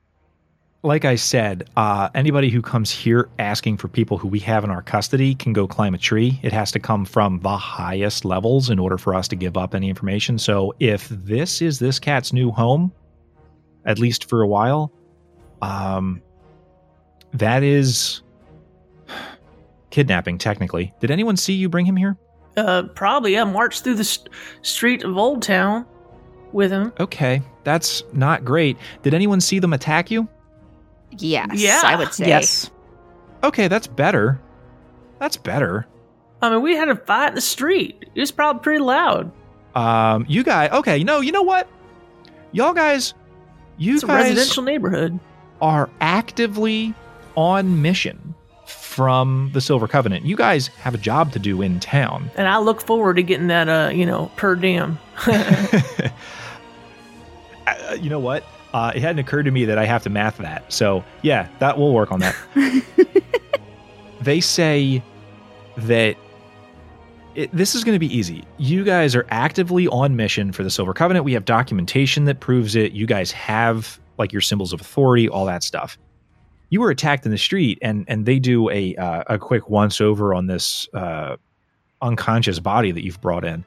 [0.83, 4.71] like I said, uh, anybody who comes here asking for people who we have in
[4.71, 6.41] our custody can go climb a tree.
[6.43, 9.75] It has to come from the highest levels in order for us to give up
[9.75, 10.39] any information.
[10.39, 12.93] So if this is this cat's new home,
[13.85, 14.93] at least for a while,
[15.61, 16.23] um,
[17.35, 18.23] that is
[19.91, 20.39] kidnapping.
[20.39, 22.17] Technically, did anyone see you bring him here?
[22.57, 23.39] Uh, probably.
[23.39, 24.29] I marched through the st-
[24.63, 25.87] street of Old Town
[26.53, 26.93] with him.
[26.99, 28.77] Okay, that's not great.
[29.03, 30.29] Did anyone see them attack you?
[31.19, 31.49] Yes.
[31.55, 31.81] Yeah.
[31.85, 32.29] I would say.
[32.29, 32.71] Yes.
[33.43, 34.41] Okay, that's better.
[35.19, 35.87] That's better.
[36.43, 38.07] I mean, we had a fight in the street.
[38.15, 39.31] It was probably pretty loud.
[39.75, 41.69] Um, you guys, okay, you know, you know what?
[42.53, 43.15] Y'all guys,
[43.79, 45.21] you It's a guys residential neighborhood.
[45.61, 46.95] are actively
[47.37, 48.35] on mission
[48.67, 50.25] from the Silver Covenant.
[50.25, 52.31] You guys have a job to do in town.
[52.37, 54.99] And I look forward to getting that, uh, you know, per diem.
[55.27, 56.07] Uh,
[58.01, 58.45] you know what?
[58.73, 60.73] Uh, it hadn't occurred to me that I have to math that.
[60.73, 62.37] So yeah, that will work on that.
[64.21, 65.03] they say
[65.77, 66.17] that
[67.35, 68.45] it, this is going to be easy.
[68.59, 71.25] You guys are actively on mission for the Silver Covenant.
[71.25, 72.93] We have documentation that proves it.
[72.93, 75.99] You guys have like your symbols of authority, all that stuff.
[76.71, 80.01] You were attacked in the street, and and they do a uh, a quick once
[80.01, 81.37] over on this uh,
[82.03, 83.65] unconscious body that you've brought in.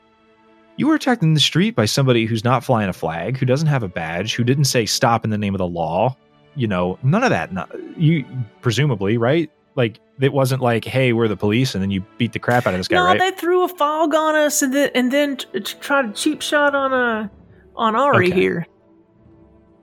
[0.77, 3.67] You were attacked in the street by somebody who's not flying a flag, who doesn't
[3.67, 6.15] have a badge, who didn't say stop in the name of the law.
[6.55, 7.51] You know, none of that.
[7.53, 7.65] No,
[7.97, 8.25] you
[8.61, 12.37] presumably right like it wasn't like hey we're the police and then you beat the
[12.39, 14.91] crap out of this guy no, right they threw a fog on us and then
[14.93, 17.27] and then t- t- tried a cheap shot on uh
[17.75, 18.35] on Ari Okay.
[18.39, 18.67] here,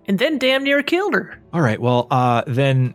[0.07, 1.43] and then damn near killed her.
[1.53, 2.95] all right well uh then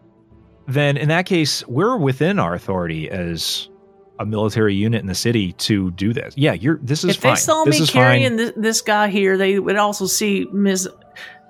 [0.68, 3.70] then in that case we're within our authority as
[4.20, 7.34] a military unit in the city to do this yeah you're this is if fine
[7.34, 10.88] they saw this me is carrying fine this, guy here, they would also see Ms.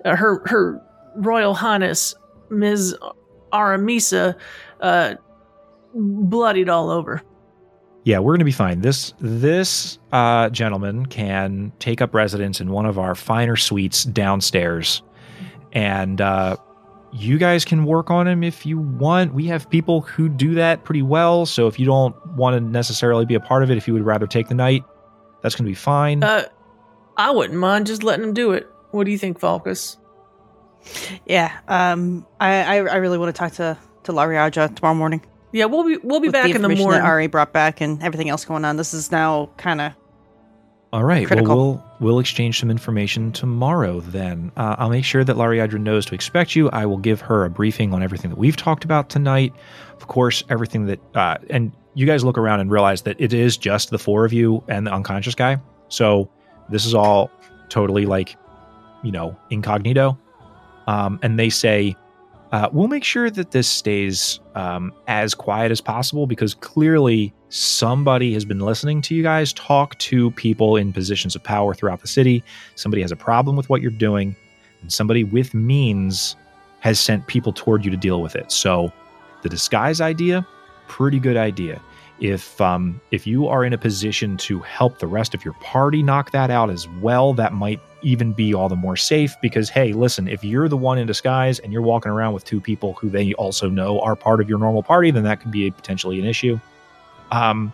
[0.03, 0.81] Uh, her her
[1.15, 2.15] Royal Highness
[2.49, 2.95] Ms.
[3.53, 4.35] Aramisa
[4.81, 5.13] uh,
[5.93, 7.21] bloodied all over.
[8.03, 12.85] yeah we're gonna be fine this this uh gentleman can take up residence in one
[12.85, 15.01] of our finer suites downstairs
[15.71, 16.55] and uh
[17.15, 19.33] you guys can work on him if you want.
[19.33, 21.45] We have people who do that pretty well.
[21.45, 24.05] So if you don't want to necessarily be a part of it, if you would
[24.05, 24.83] rather take the night,
[25.41, 26.23] that's going to be fine.
[26.23, 26.43] Uh,
[27.15, 28.69] I wouldn't mind just letting him do it.
[28.91, 29.97] What do you think, Falcus?
[31.25, 31.57] Yeah.
[31.67, 32.27] Um.
[32.39, 35.25] I I, I really want to talk to to Lariadra tomorrow morning.
[35.51, 37.01] Yeah, we'll be we'll be with back the in the information morning.
[37.01, 38.77] that Ari brought back and everything else going on.
[38.77, 39.93] This is now kind of
[40.95, 41.27] All right.
[41.27, 41.57] critical.
[41.57, 41.65] Well,
[41.99, 43.99] we'll we'll exchange some information tomorrow.
[43.99, 46.69] Then uh, I'll make sure that Lariadra knows to expect you.
[46.69, 49.53] I will give her a briefing on everything that we've talked about tonight.
[49.97, 53.57] Of course, everything that uh, and you guys look around and realize that it is
[53.57, 55.57] just the four of you and the unconscious guy.
[55.89, 56.31] So
[56.69, 57.29] this is all
[57.67, 58.37] totally like,
[59.03, 60.17] you know, incognito.
[60.87, 61.97] Um, and they say,
[62.53, 68.33] uh, we'll make sure that this stays um, as quiet as possible because clearly somebody
[68.33, 72.07] has been listening to you guys talk to people in positions of power throughout the
[72.07, 72.43] city.
[72.75, 74.35] Somebody has a problem with what you're doing,
[74.81, 76.35] and somebody with means
[76.81, 78.51] has sent people toward you to deal with it.
[78.51, 78.91] So,
[79.41, 80.45] the disguise idea,
[80.87, 81.81] pretty good idea.
[82.19, 86.03] If um, if you are in a position to help the rest of your party
[86.03, 89.93] knock that out as well, that might even be all the more safe because hey,
[89.93, 93.09] listen, if you're the one in disguise and you're walking around with two people who
[93.09, 96.25] they also know are part of your normal party, then that could be potentially an
[96.25, 96.59] issue.
[97.31, 97.73] Um,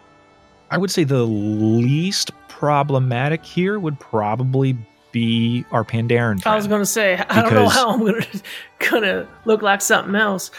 [0.69, 4.77] I would say the least problematic here would probably
[5.11, 6.45] be our Pandaren.
[6.45, 8.41] I was going to say I don't know how I'm going to
[8.89, 10.51] gonna look like something else.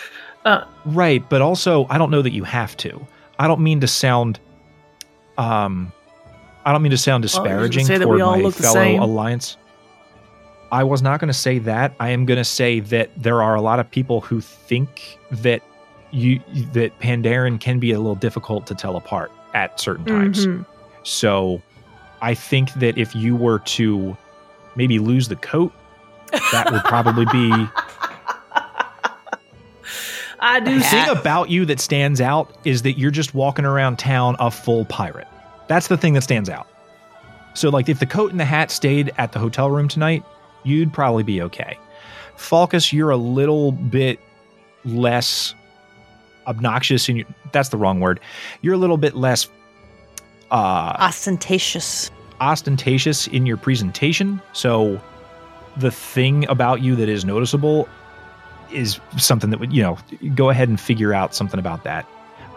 [0.44, 3.06] Uh, Right, but also I don't know that you have to.
[3.38, 4.38] I don't mean to sound
[5.38, 5.92] um
[6.64, 9.00] I don't mean to sound Oh, disparaging say toward my fellow same?
[9.00, 9.56] alliance.
[10.70, 11.94] I was not going to say that.
[12.00, 15.62] I am going to say that there are a lot of people who think that
[16.12, 16.40] you
[16.72, 20.46] that Pandaren can be a little difficult to tell apart at certain times.
[20.46, 20.64] mhm.
[21.04, 21.60] So
[22.20, 24.16] I think that if you were to
[24.76, 25.72] maybe lose the coat,
[26.52, 27.50] that would probably be
[30.40, 33.98] I do The thing about you that stands out is that you're just walking around
[33.98, 35.28] town a full pirate.
[35.68, 36.66] That's the thing that stands out.
[37.54, 40.24] So, like, if the coat and the hat stayed at the hotel room tonight,
[40.64, 41.78] you'd probably be okay.
[42.36, 44.18] Falcus, you're a little bit
[44.84, 45.54] less
[46.46, 47.26] obnoxious in your.
[47.52, 48.20] That's the wrong word.
[48.60, 49.48] You're a little bit less
[50.50, 52.10] uh, ostentatious.
[52.40, 54.40] ostentatious in your presentation.
[54.52, 55.00] So
[55.76, 57.88] the thing about you that is noticeable
[58.70, 59.98] is something that would, you know,
[60.34, 62.06] go ahead and figure out something about that.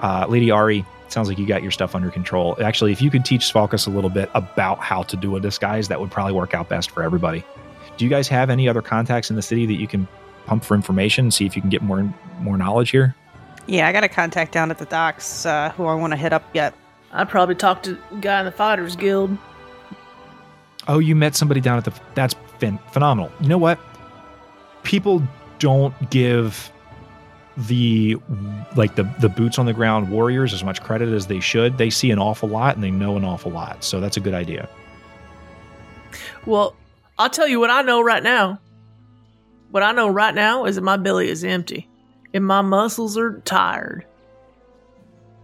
[0.01, 2.57] Uh, Lady Ari, sounds like you got your stuff under control.
[2.61, 5.87] Actually, if you could teach Falcus a little bit about how to do a disguise,
[5.87, 7.43] that would probably work out best for everybody.
[7.97, 10.07] Do you guys have any other contacts in the city that you can
[10.45, 13.15] pump for information, see if you can get more more knowledge here?
[13.67, 16.33] Yeah, I got a contact down at the docks uh, who I want to hit
[16.33, 16.73] up yet.
[17.11, 19.37] I'd probably talk to the guy in the Fighters Guild.
[20.87, 21.93] Oh, you met somebody down at the.
[22.13, 23.31] That's phen- phenomenal.
[23.41, 23.79] You know what?
[24.83, 25.23] People
[25.57, 26.71] don't give
[27.57, 28.17] the
[28.75, 31.77] like the the boots on the ground warriors as much credit as they should.
[31.77, 33.83] They see an awful lot and they know an awful lot.
[33.83, 34.69] So that's a good idea.
[36.45, 36.75] Well,
[37.17, 38.59] I'll tell you what I know right now.
[39.71, 41.89] What I know right now is that my belly is empty
[42.35, 44.05] and my muscles are tired.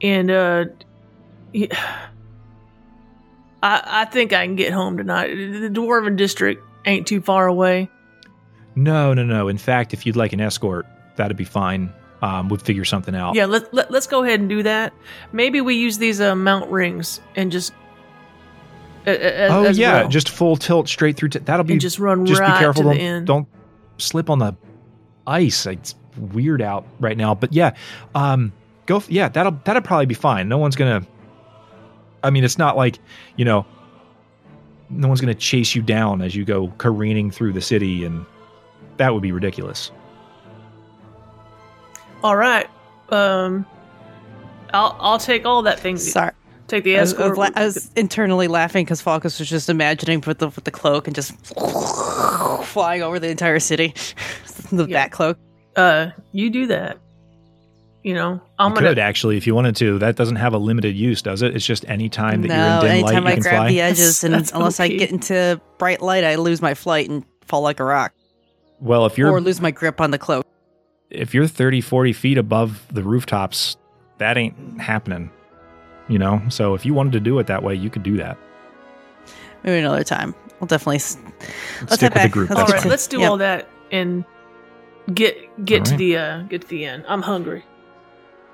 [0.03, 0.65] And uh
[1.55, 1.71] I
[3.63, 5.27] I think I can get home tonight.
[5.35, 7.89] The Dwarven district ain't too far away.
[8.75, 9.47] No, no, no.
[9.47, 11.91] In fact, if you'd like an escort, that'd be fine.
[12.21, 13.35] Um, we'd figure something out.
[13.35, 14.93] Yeah, let, let let's go ahead and do that.
[15.31, 17.73] Maybe we use these uh, mount rings and just
[19.07, 20.09] uh, as, oh as yeah, well.
[20.09, 21.29] just full tilt straight through.
[21.29, 22.83] T- that'll be and just run just right be careful.
[22.83, 23.27] to Don't, the end.
[23.27, 23.47] don't
[23.97, 24.55] slip on the
[25.25, 25.65] ice.
[25.65, 27.35] It's weird out right now.
[27.35, 27.75] But yeah,
[28.15, 28.51] um,
[28.85, 28.97] go.
[28.97, 30.49] F- yeah, that'll that'll probably be fine.
[30.49, 31.05] No one's gonna
[32.23, 32.99] I mean, it's not like,
[33.35, 33.65] you know,
[34.89, 38.25] no one's going to chase you down as you go careening through the city, and
[38.97, 39.91] that would be ridiculous.
[42.23, 42.67] All right.
[43.09, 43.65] Um,
[44.73, 45.97] I'll I'll take all that thing.
[45.97, 46.31] Sorry.
[46.67, 47.25] Take the I was, escort.
[47.25, 50.63] I was la- I was internally laughing because Falcus was just imagining with the with
[50.63, 51.33] the cloak and just
[52.65, 53.93] flying over the entire city.
[54.71, 55.03] the Yeah.
[55.05, 55.37] bat cloak.
[55.75, 56.97] Uh, you do that.
[58.03, 58.87] You know, I'm you gonna.
[58.89, 59.99] could actually, if you wanted to.
[59.99, 61.55] That doesn't have a limited use, does it?
[61.55, 63.55] It's just any time that no, you're in dim anytime light, I you can grab
[63.57, 63.67] fly.
[63.69, 67.23] the edges, and That's unless I get into bright light, I lose my flight and
[67.45, 68.13] fall like a rock,
[68.79, 70.47] well, if you're or lose my grip on the cloak.
[71.11, 73.77] if you're 30, 40 feet above the rooftops,
[74.17, 75.29] that ain't happening.
[76.07, 78.35] You know, so if you wanted to do it that way, you could do that.
[79.63, 80.33] Maybe another time.
[80.59, 80.95] We'll definitely.
[80.95, 81.17] s-
[81.81, 82.49] Let's Stick head with the group.
[82.49, 83.29] Let's all That's right, get to- let's do yep.
[83.29, 84.25] all that and
[85.13, 87.03] get get to the uh get to the inn.
[87.07, 87.63] I'm hungry.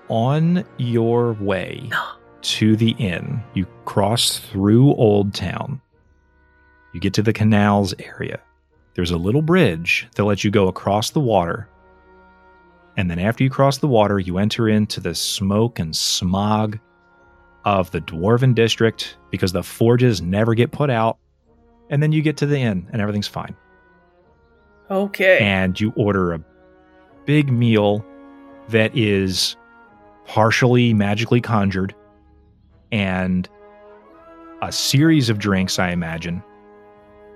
[0.10, 1.90] On your way
[2.42, 5.82] to the inn, you cross through Old Town.
[6.94, 8.40] You get to the canals area.
[8.96, 11.70] There's a little bridge that lets you go across the water.
[12.96, 16.80] And then after you cross the water, you enter into the smoke and smog
[17.64, 21.20] of the Dwarven district because the forges never get put out.
[21.92, 23.56] And then you get to the inn and everything's fine.
[24.90, 25.40] Okay.
[25.40, 26.40] and you order a
[27.26, 28.06] big meal
[28.70, 29.56] that is
[30.26, 31.94] partially magically conjured
[32.92, 33.50] and
[34.62, 36.44] a series of drinks, I imagine.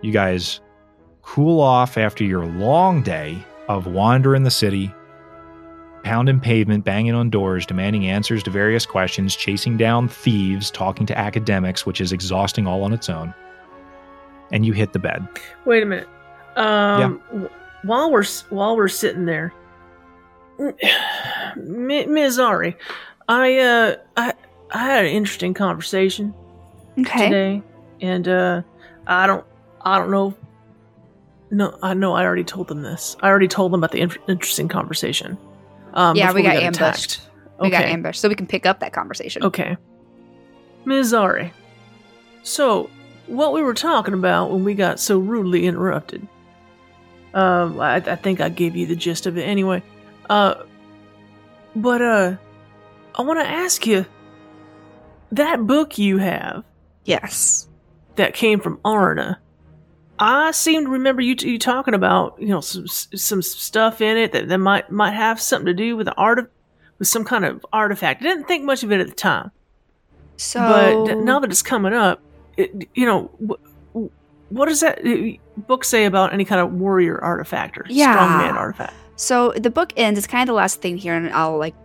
[0.01, 0.59] You guys
[1.21, 4.93] cool off after your long day of wandering the city,
[6.03, 11.17] pounding pavement, banging on doors, demanding answers to various questions, chasing down thieves, talking to
[11.17, 13.33] academics, which is exhausting all on its own.
[14.51, 15.25] And you hit the bed.
[15.65, 16.07] Wait a minute.
[16.55, 17.49] Um, w-
[17.83, 19.53] while we're while we're sitting there,
[21.55, 22.39] Ms.
[22.39, 22.77] Ari,
[23.27, 24.33] I uh I
[24.71, 26.33] I had an interesting conversation
[26.99, 27.25] Okay.
[27.25, 27.63] today,
[28.01, 28.61] and uh
[29.07, 29.45] I don't
[29.81, 30.35] I don't know.
[31.49, 32.13] No, I know.
[32.13, 33.17] I already told them this.
[33.21, 35.37] I already told them about the in- interesting conversation.
[35.93, 36.77] Um, Yeah, we got attacked.
[36.79, 37.21] ambushed.
[37.59, 39.43] We got ambushed, so we can pick up that conversation.
[39.43, 39.75] Okay.
[40.85, 41.13] Ms.
[41.13, 41.51] Ari.
[42.43, 42.89] So,
[43.27, 46.25] what we were talking about when we got so rudely interrupted.
[47.33, 49.81] Um, I, I think I gave you the gist of it anyway.
[50.29, 50.55] Uh,
[51.75, 52.35] but, uh,
[53.15, 54.05] I want to ask you
[55.31, 56.63] that book you have
[57.05, 57.67] Yes.
[58.15, 59.39] that came from Arna.
[60.19, 64.33] I seem to remember you, you talking about, you know, some some stuff in it
[64.33, 66.47] that, that might might have something to do with the art of,
[66.99, 68.21] with some kind of artifact.
[68.21, 69.49] I didn't think much of it at the time.
[70.37, 72.21] So But now that it's coming up,
[72.55, 73.31] it, you know,
[74.51, 74.99] what does that
[75.67, 78.15] book say about any kind of warrior artifact or Yeah.
[78.15, 78.93] strongman artifact?
[79.15, 80.17] So the book ends.
[80.17, 81.75] It's kind of the last thing here, and I'll like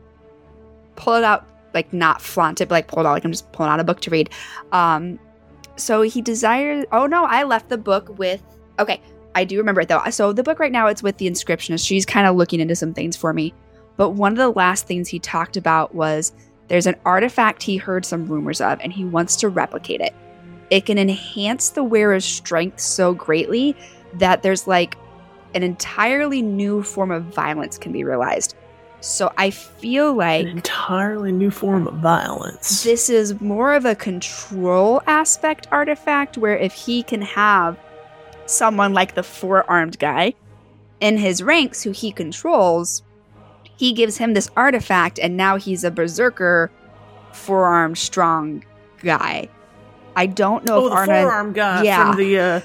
[0.96, 3.50] pull it out, like not flaunt it, but like pull it out, like I'm just
[3.52, 4.30] pulling out a book to read.
[4.72, 5.18] Um,
[5.76, 6.84] so he desires.
[6.92, 8.42] Oh no, I left the book with.
[8.78, 9.00] Okay,
[9.34, 10.02] I do remember it though.
[10.10, 11.86] So the book right now it's with the inscriptionist.
[11.86, 13.52] She's kind of looking into some things for me.
[13.98, 16.32] But one of the last things he talked about was
[16.68, 20.14] there's an artifact he heard some rumors of, and he wants to replicate it.
[20.70, 23.76] It can enhance the wearer's strength so greatly
[24.14, 24.96] that there's like
[25.54, 28.54] an entirely new form of violence can be realized.
[29.00, 32.82] So I feel like An entirely new form of violence.
[32.82, 37.78] this is more of a control aspect artifact where if he can have
[38.46, 40.34] someone like the four armed guy
[41.00, 43.02] in his ranks who he controls,
[43.76, 46.70] he gives him this artifact and now he's a berserker,
[47.32, 48.64] four armed, strong
[49.02, 49.48] guy.
[50.16, 51.22] I don't know oh, if the Arna.
[51.22, 52.10] forearm guy Yeah.
[52.10, 52.60] from the uh,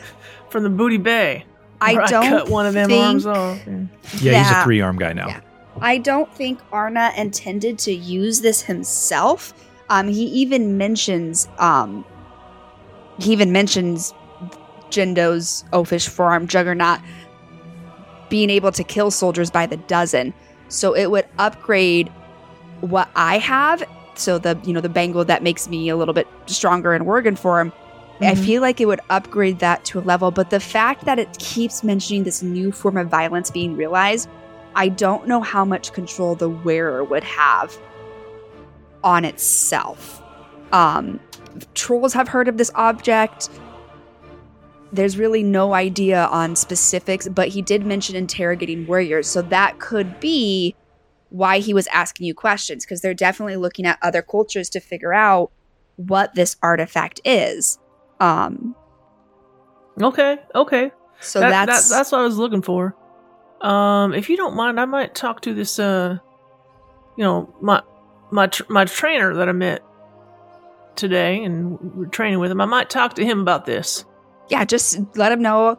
[0.50, 1.46] from the Booty Bay.
[1.82, 3.60] I don't cut one of them think, arms off.
[3.68, 3.74] Yeah.
[4.20, 5.28] Yeah, he's a three arm guy now.
[5.28, 5.42] Yeah.
[5.80, 9.54] I don't think Arna intended to use this himself.
[9.90, 12.06] Um, he even mentions um,
[13.20, 14.14] he even mentions
[14.90, 17.00] Jindo's oafish forearm juggernaut
[18.30, 20.34] being able to kill soldiers by the dozen.
[20.70, 22.10] So it would upgrade
[22.80, 23.84] what I have.
[24.22, 27.38] So the you know the bangle that makes me a little bit stronger in Worgen
[27.38, 27.74] form.
[28.22, 28.46] I Mhm.
[28.46, 31.84] feel like it would upgrade that to a level, but the fact that it keeps
[31.84, 34.30] mentioning this new form of violence being realized,
[34.76, 37.76] I don't know how much control the wearer would have
[39.04, 40.22] on itself.
[40.72, 41.20] Um,
[41.74, 43.50] trolls have heard of this object.
[44.94, 50.20] There's really no idea on specifics, but he did mention interrogating warriors, so that could
[50.20, 50.76] be
[51.32, 55.14] why he was asking you questions because they're definitely looking at other cultures to figure
[55.14, 55.52] out
[55.96, 57.80] what this artifact is.
[58.20, 58.76] Um,
[60.02, 60.92] Okay, okay.
[61.20, 62.96] so That- that's that- that's what I was looking for.
[63.62, 65.78] Um, if you don't mind, I might talk to this.
[65.80, 66.18] Uh,
[67.18, 67.82] you know, my
[68.32, 69.84] my tr- my trainer that I met
[70.96, 72.60] today and we're training with him.
[72.62, 74.04] I might talk to him about this.
[74.50, 75.78] Yeah, just let him know.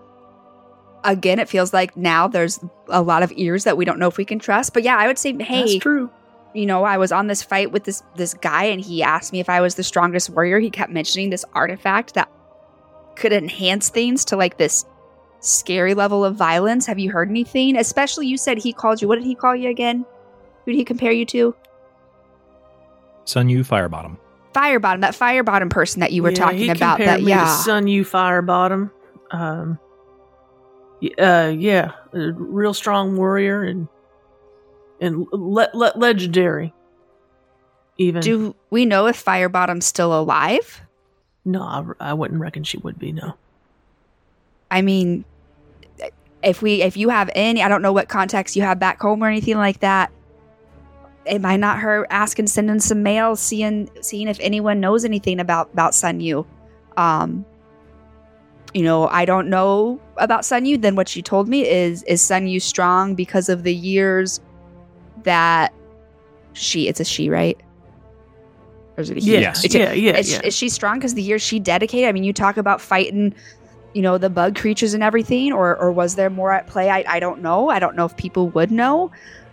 [1.05, 4.16] Again, it feels like now there's a lot of ears that we don't know if
[4.16, 4.72] we can trust.
[4.72, 6.11] But yeah, I would say, hey, That's true.
[6.55, 9.40] you know, I was on this fight with this this guy and he asked me
[9.40, 10.59] if I was the strongest warrior.
[10.61, 12.30] He kept mentioning this artifact that
[13.16, 14.84] could enhance things to like this
[15.40, 16.86] scary level of violence.
[16.86, 17.76] Have you heard anything?
[17.76, 19.09] Especially you said he called you.
[19.09, 20.07] What did he call you again?
[20.64, 21.55] Who did he compare you to?
[23.24, 24.18] Sun Yu Firebottom.
[24.55, 26.98] Firebottom, that Firebottom person that you were Yeah, talking he about.
[26.98, 27.46] compared That me to yeah.
[27.57, 28.90] Sun Yu Firebottom.
[29.30, 29.91] Um, y-
[31.18, 33.88] uh, yeah, a real strong warrior and
[35.00, 36.72] and le- le- legendary.
[37.98, 40.80] Even Do we know if Firebottom's still alive?
[41.44, 43.12] no, I, I wouldn't reckon she would be.
[43.12, 43.34] No,
[44.70, 45.24] I mean,
[46.42, 49.22] if we if you have any, I don't know what contacts you have back home
[49.22, 50.11] or anything like that.
[51.24, 55.70] It might not hurt asking, sending some mail, seeing seeing if anyone knows anything about
[55.72, 56.46] about Sun Yu.
[56.96, 57.44] Um,
[58.75, 60.79] you know, I don't know about Sun Yu.
[60.79, 64.41] Then what she told me is is Sun Yu strong because of the years
[65.25, 65.73] that
[66.55, 66.89] she.
[66.89, 67.61] It's a she, right?
[68.97, 69.35] Or is it a he?
[69.35, 69.64] yeah, Yes.
[69.64, 70.41] It's a- yeah, yeah, is, yeah.
[70.45, 72.09] is she strong because the years she dedicated?
[72.09, 73.35] I mean, you talk about fighting,
[73.95, 76.89] you know, the bug creatures and everything, or or was there more at play?
[76.91, 77.68] I, I don't know.
[77.68, 79.11] I don't know if people would know.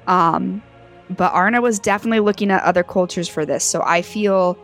[0.07, 0.61] Um,
[1.09, 4.57] but Arna was definitely looking at other cultures for this, so I feel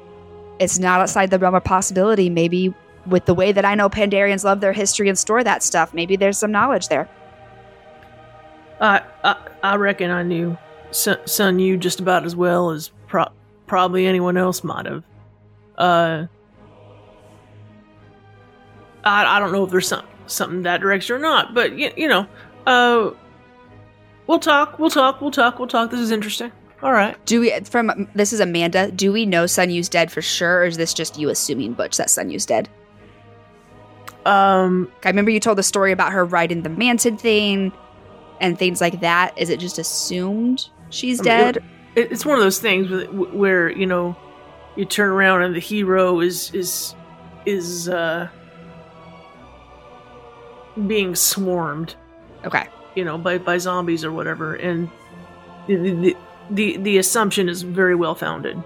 [0.60, 2.30] it's not outside the realm of possibility.
[2.30, 2.74] Maybe
[3.08, 6.16] with the way that I know Pandarians love their history and store that stuff, maybe
[6.16, 7.10] there's some knowledge there.
[8.82, 10.58] I, I I reckon I knew
[10.92, 13.32] Sun, Sun Yu just about as well as pro-
[13.68, 15.04] probably anyone else might have.
[15.78, 16.26] Uh,
[19.04, 22.08] I I don't know if there's some something that direction or not, but you, you
[22.08, 22.28] know,
[22.66, 23.12] uh,
[24.28, 25.92] we'll talk, we'll talk, we'll talk, we'll talk.
[25.92, 26.52] This is interesting.
[26.84, 27.18] All right.
[27.26, 28.92] Do we from this is Amanda?
[28.92, 31.98] Do we know Sun Yu's dead for sure, or is this just you assuming Butch
[31.98, 32.70] that Sun Yu's dead?
[34.26, 37.72] Um, I remember you told the story about her riding the manted thing
[38.42, 39.38] and things like that.
[39.38, 41.64] Is it just assumed she's I mean, dead?
[41.96, 44.16] it, it's one of those things where, where you know
[44.76, 46.96] you turn around and the hero is is
[47.46, 48.28] is uh
[50.88, 51.96] being swarmed
[52.44, 52.68] okay.
[52.96, 54.90] you know by by zombies or whatever and
[55.68, 56.18] the the
[56.52, 58.62] the, the assumption is very well founded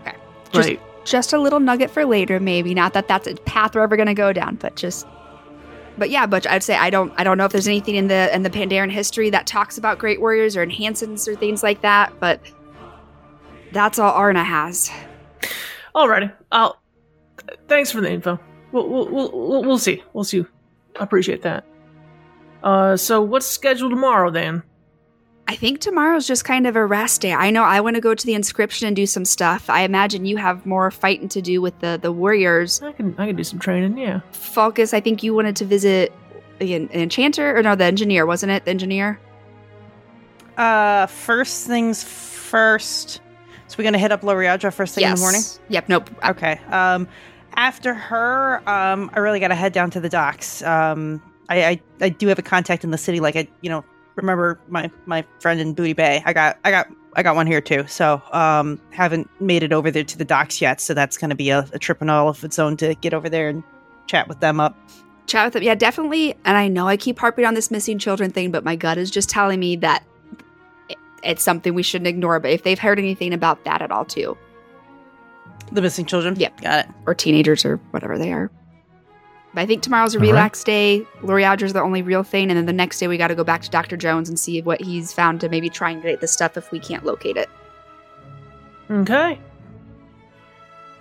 [0.00, 0.16] Okay.
[0.52, 2.74] Just- right Just a little nugget for later, maybe.
[2.74, 5.06] Not that that's a path we're ever going to go down, but just.
[5.98, 7.12] But yeah, Butch, I'd say I don't.
[7.16, 9.98] I don't know if there's anything in the in the Pandaren history that talks about
[9.98, 12.12] great warriors or enhancements or things like that.
[12.20, 12.40] But
[13.72, 14.90] that's all Arna has.
[15.94, 16.78] alrighty i'll
[17.46, 18.38] th- thanks for the info
[18.70, 20.44] we'll we'll, we'll, we'll we'll see we'll see
[20.98, 21.64] i appreciate that
[22.62, 24.62] uh so what's scheduled tomorrow then
[25.48, 27.32] I think tomorrow's just kind of a rest day.
[27.32, 29.68] I know I want to go to the inscription and do some stuff.
[29.68, 32.80] I imagine you have more fighting to do with the the warriors.
[32.82, 36.12] i can i can do some training yeah Falcus, I think you wanted to visit
[36.60, 38.64] an, an enchanter or no, the engineer, wasn't it?
[38.64, 39.18] The engineer.
[40.56, 43.20] Uh, first things first.
[43.66, 45.40] So we're gonna hit up Lariadra first thing in the morning.
[45.68, 45.88] Yep.
[45.88, 46.10] Nope.
[46.24, 46.60] Okay.
[46.70, 47.08] Um,
[47.54, 50.62] after her, um, I really gotta head down to the docks.
[50.62, 53.18] Um, I, I I do have a contact in the city.
[53.20, 53.84] Like I, you know,
[54.16, 56.22] remember my my friend in Booty Bay.
[56.24, 57.86] I got I got I got one here too.
[57.86, 60.80] So um, haven't made it over there to the docks yet.
[60.80, 63.28] So that's gonna be a, a trip in all of its own to get over
[63.28, 63.62] there and
[64.06, 64.76] chat with them up.
[65.26, 65.62] Chat with them.
[65.62, 66.34] Yeah, definitely.
[66.44, 69.10] And I know I keep harping on this missing children thing, but my gut is
[69.10, 70.04] just telling me that
[71.22, 72.40] it's something we shouldn't ignore.
[72.40, 74.36] But if they've heard anything about that at all, too,
[75.70, 76.34] The missing children.
[76.36, 76.60] Yep.
[76.62, 76.90] got it.
[77.06, 78.50] or teenagers or whatever they are.
[79.54, 80.30] But I think tomorrow's a All right.
[80.30, 81.06] relaxed day.
[81.22, 83.60] Lariadra's the only real thing, and then the next day we got to go back
[83.62, 83.96] to Dr.
[83.96, 87.36] Jones and see what he's found to maybe triangulate the stuff if we can't locate
[87.36, 87.50] it.
[88.90, 89.38] Okay.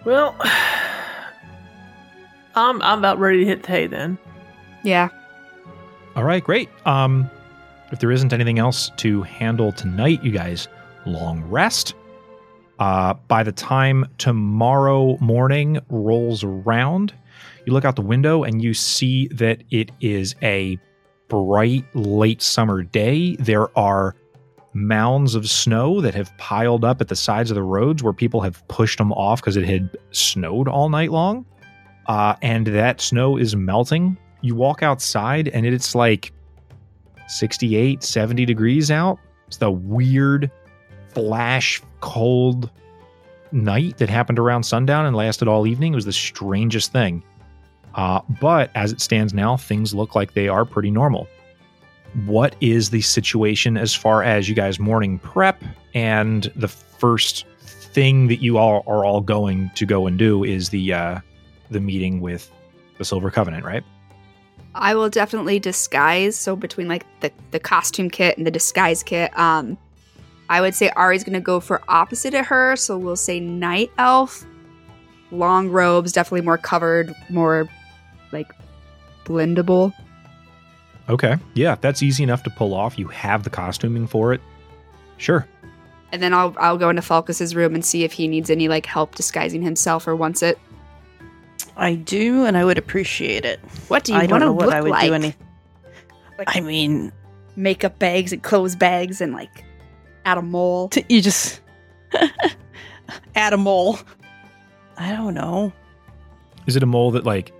[0.03, 0.35] Well,
[2.55, 4.17] I'm I'm about ready to hit the hay then.
[4.83, 5.09] Yeah.
[6.15, 6.69] All right, great.
[6.85, 7.29] Um,
[7.91, 10.67] if there isn't anything else to handle tonight, you guys
[11.05, 11.93] long rest.
[12.81, 17.13] Uh, by the time tomorrow morning rolls around,
[17.63, 20.79] you look out the window and you see that it is a
[21.27, 23.35] bright late summer day.
[23.35, 24.15] There are
[24.73, 28.41] mounds of snow that have piled up at the sides of the roads where people
[28.41, 31.45] have pushed them off because it had snowed all night long.
[32.07, 34.17] Uh, and that snow is melting.
[34.41, 36.33] You walk outside and it's like
[37.27, 39.19] 68, 70 degrees out.
[39.45, 40.49] It's the weird,
[41.13, 42.69] flash cold
[43.51, 45.93] night that happened around sundown and lasted all evening.
[45.93, 47.23] It was the strangest thing.
[47.95, 51.27] Uh, but as it stands now, things look like they are pretty normal.
[52.25, 55.61] What is the situation as far as you guys' morning prep
[55.93, 60.69] and the first thing that you all are all going to go and do is
[60.69, 61.19] the uh,
[61.69, 62.51] the meeting with
[62.97, 63.83] the Silver Covenant, right?
[64.75, 66.35] I will definitely disguise.
[66.37, 69.77] So between like the the costume kit and the disguise kit, um,
[70.51, 72.75] I would say Ari's gonna go for opposite of her.
[72.75, 74.45] So we'll say night elf,
[75.31, 77.69] long robes, definitely more covered, more
[78.33, 78.51] like
[79.23, 79.93] blendable.
[81.07, 81.37] Okay.
[81.53, 82.99] Yeah, that's easy enough to pull off.
[82.99, 84.41] You have the costuming for it.
[85.15, 85.47] Sure.
[86.11, 88.85] And then I'll I'll go into Falcus's room and see if he needs any like
[88.85, 90.59] help disguising himself or wants it.
[91.77, 93.61] I do, and I would appreciate it.
[93.87, 95.07] What do you I don't want to know what look I would like?
[95.07, 95.13] do.
[95.13, 95.35] Any.
[96.45, 97.13] I mean,
[97.55, 99.63] Makeup bags and clothes bags and like
[100.25, 100.89] add a mole.
[100.89, 101.61] t- you just
[103.35, 103.97] add a mole.
[104.97, 105.71] I don't know.
[106.67, 107.51] Is it a mole that like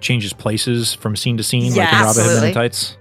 [0.00, 2.48] changes places from scene to scene, like in Robin Hood Men absolutely.
[2.48, 2.96] in Tights?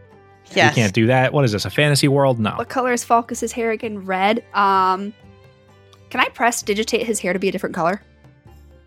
[0.56, 0.76] Yes.
[0.76, 1.34] We can't do that.
[1.34, 1.66] What is this?
[1.66, 2.40] A fantasy world?
[2.40, 2.52] No.
[2.52, 4.06] What color is Falcus's hair again?
[4.06, 4.44] Red.
[4.54, 5.14] Um,
[6.12, 8.02] can I prestidigitate his hair to be a different color,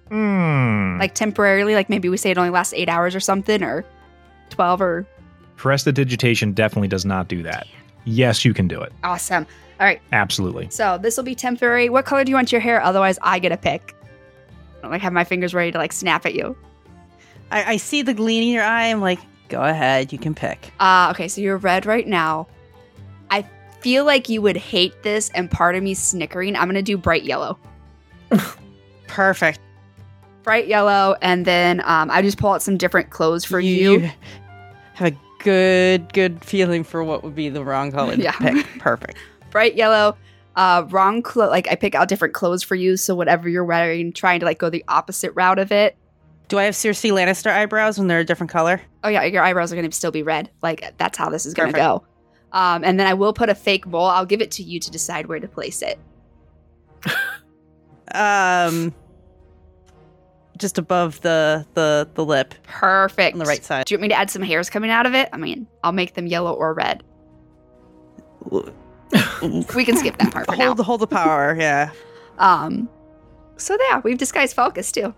[0.08, 0.96] Hmm.
[1.00, 1.74] like temporarily?
[1.74, 3.84] Like maybe we say it only lasts eight hours or something, or
[4.50, 5.06] twelve or
[5.56, 7.66] Prestidigitation definitely does not do that.
[8.04, 8.92] Yes, you can do it.
[9.02, 9.46] awesome.
[9.78, 10.68] All right, Absolutely.
[10.70, 11.88] so this will be temporary.
[11.90, 12.82] What color do you want your hair?
[12.82, 13.94] Otherwise, I get a pick.
[14.78, 16.56] I don't like have my fingers ready to like snap at you.
[17.50, 18.86] I, I see the gleam in your eye.
[18.86, 19.18] I'm like,
[19.48, 20.72] go ahead, you can pick.
[20.80, 22.46] Uh, okay, so you're red right now.
[23.30, 23.44] I
[23.80, 26.56] feel like you would hate this, and part of me snickering.
[26.56, 27.58] I'm gonna do bright yellow.
[29.06, 29.60] Perfect
[30.42, 34.08] Bright yellow, and then um, I just pull out some different clothes for you.
[34.94, 38.30] have a good, good feeling for what would be the wrong color to Yeah.
[38.32, 38.64] pick.
[38.78, 39.18] Perfect.
[39.57, 40.14] Bright yellow.
[40.54, 44.12] Uh, wrong clo- like I pick out different clothes for you, so whatever you're wearing,
[44.12, 45.96] trying to like go the opposite route of it.
[46.48, 48.82] Do I have Cersei Lannister eyebrows when they're a different color?
[49.02, 50.50] Oh yeah, your eyebrows are gonna still be red.
[50.62, 51.82] Like that's how this is gonna Perfect.
[51.82, 52.04] go.
[52.52, 54.04] Um, and then I will put a fake mole.
[54.04, 55.98] I'll give it to you to decide where to place it.
[58.14, 58.94] Um,
[60.57, 63.32] just above the the the lip Perfect.
[63.34, 63.84] on the right side.
[63.84, 65.28] Do you want me to add some hairs coming out of it?
[65.32, 67.02] I mean, I'll make them yellow or red.
[69.74, 70.66] We can skip that part for now.
[70.66, 71.57] Hold hold the power.
[71.59, 71.90] Yeah.
[72.38, 72.88] Um,
[73.57, 75.14] so yeah, we've disguised Falcus too.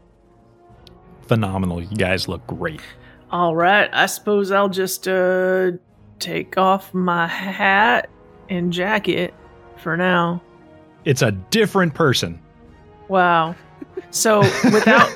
[1.23, 1.83] Phenomenal.
[1.83, 2.81] You guys look great.
[3.31, 5.73] All right, I suppose I'll just uh
[6.19, 8.11] take off my hat
[8.49, 9.35] and jacket
[9.77, 10.43] for now.
[11.05, 12.41] It's a different person.
[13.09, 13.55] Wow.
[14.11, 15.11] So without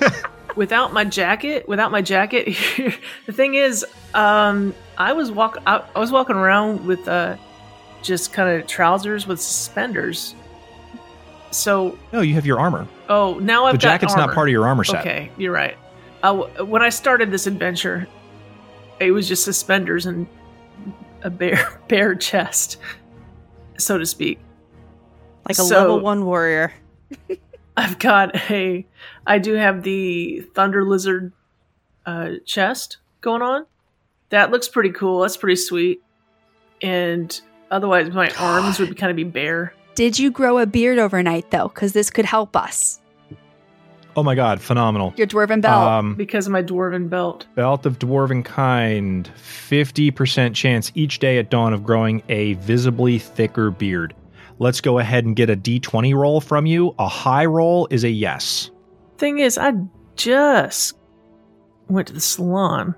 [0.56, 2.56] without my jacket, without my jacket,
[3.26, 7.36] the thing is, um, I was walk I, I was walking around with uh,
[8.02, 10.34] just kind of trousers with suspenders.
[11.50, 12.86] So No, you have your armor.
[13.08, 15.00] oh, now I've the jacket's got not part of your armor set.
[15.00, 15.76] Okay, you're right.
[16.22, 18.06] Uh, when I started this adventure,
[19.00, 20.26] it was just suspenders and
[21.22, 22.78] a bare bare chest,
[23.78, 24.38] so to speak.
[25.48, 26.72] Like a So- level one warrior.
[27.76, 28.86] I've got a.
[29.26, 31.32] I do have the Thunder Lizard
[32.06, 33.64] uh, chest going on.
[34.28, 35.20] That looks pretty cool.
[35.20, 36.02] That's pretty sweet.
[36.82, 37.38] And
[37.72, 39.74] otherwise, my arms would kind of be bare.
[39.96, 41.68] Did you grow a beard overnight though?
[41.68, 43.00] Because this could help us.
[44.14, 45.14] Oh my god, phenomenal.
[45.16, 45.88] Your dwarven belt.
[45.88, 47.46] Um, because of my dwarven belt.
[47.54, 53.70] Belt of Dwarven Kind, 50% chance each day at dawn of growing a visibly thicker
[53.70, 54.14] beard.
[54.58, 56.94] Let's go ahead and get a d20 roll from you.
[56.98, 58.70] A high roll is a yes.
[59.16, 59.72] Thing is, I
[60.16, 60.94] just
[61.88, 62.94] went to the salon.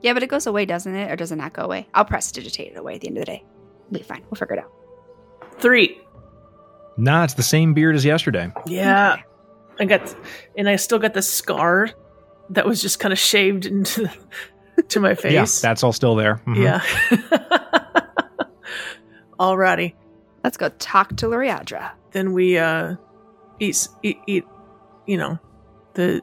[0.00, 1.10] yeah, but it goes away, doesn't it?
[1.10, 1.88] Or does it not go away?
[1.92, 3.44] I'll prestidigitate it away at the end of the day.
[3.92, 4.22] It'll be fine.
[4.30, 5.60] We'll figure it out.
[5.60, 6.00] Three.
[6.96, 8.50] Nah, it's the same beard as yesterday.
[8.66, 9.14] Yeah.
[9.14, 9.22] Okay.
[9.80, 10.14] I got,
[10.56, 11.90] and I still got the scar
[12.50, 14.10] that was just kind of shaved into
[14.88, 15.32] to my face.
[15.32, 16.36] Yeah, that's all still there.
[16.46, 16.62] Mhm.
[16.62, 18.06] Yeah.
[19.38, 19.94] Alrighty.
[20.44, 21.90] Let's go talk to Lariadra.
[22.12, 22.96] Then we uh
[23.58, 24.44] eat eat, eat
[25.06, 25.38] you know
[25.94, 26.20] the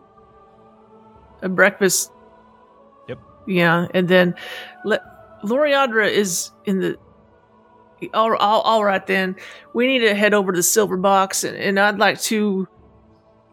[1.42, 2.12] a breakfast.
[3.08, 3.20] Yep.
[3.48, 4.36] Yeah, and then
[4.86, 5.02] let
[5.44, 6.98] Lariadra is in the.
[8.14, 9.36] All, all, all right then.
[9.74, 12.68] We need to head over to the silver box, and, and I'd like to.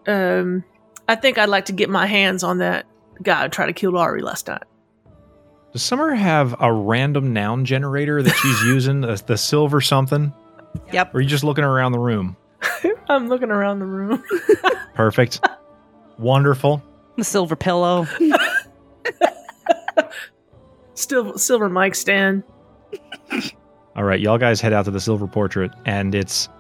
[0.06, 0.64] Um,
[1.08, 2.86] I think I'd like to get my hands on that
[3.22, 4.62] guy who tried to kill Ari last night.
[5.72, 10.32] Does Summer have a random noun generator that she's using, the, the silver something?
[10.92, 11.14] Yep.
[11.14, 12.36] Or are you just looking around the room?
[13.08, 14.22] I'm looking around the room.
[14.94, 15.46] Perfect.
[16.18, 16.82] Wonderful.
[17.16, 18.06] The silver pillow.
[20.94, 22.42] Still, silver mic stand.
[23.96, 26.50] All right, y'all guys head out to the silver portrait, and it's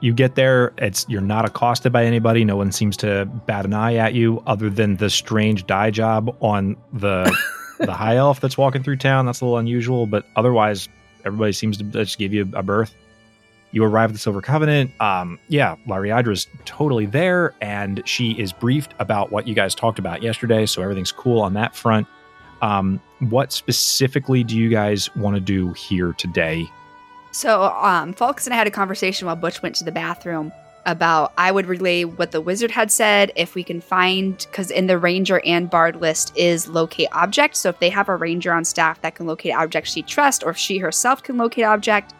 [0.00, 0.72] you get there.
[0.78, 2.44] It's you're not accosted by anybody.
[2.44, 6.36] No one seems to bat an eye at you, other than the strange dye job
[6.40, 7.32] on the
[7.78, 9.26] the high elf that's walking through town.
[9.26, 10.88] That's a little unusual, but otherwise,
[11.24, 12.96] everybody seems to just give you a berth.
[13.70, 14.90] You arrive at the Silver Covenant.
[15.00, 20.20] Um, yeah, Lariadra's totally there, and she is briefed about what you guys talked about
[20.20, 20.66] yesterday.
[20.66, 22.08] So everything's cool on that front.
[22.60, 23.00] Um,
[23.30, 26.66] what specifically do you guys want to do here today?
[27.30, 30.52] So, um, Falcus and I had a conversation while Butch went to the bathroom
[30.84, 34.88] about I would relay what the wizard had said if we can find because in
[34.88, 37.56] the ranger and bard list is locate object.
[37.56, 40.50] So if they have a ranger on staff that can locate object she trusts, or
[40.50, 42.14] if she herself can locate object,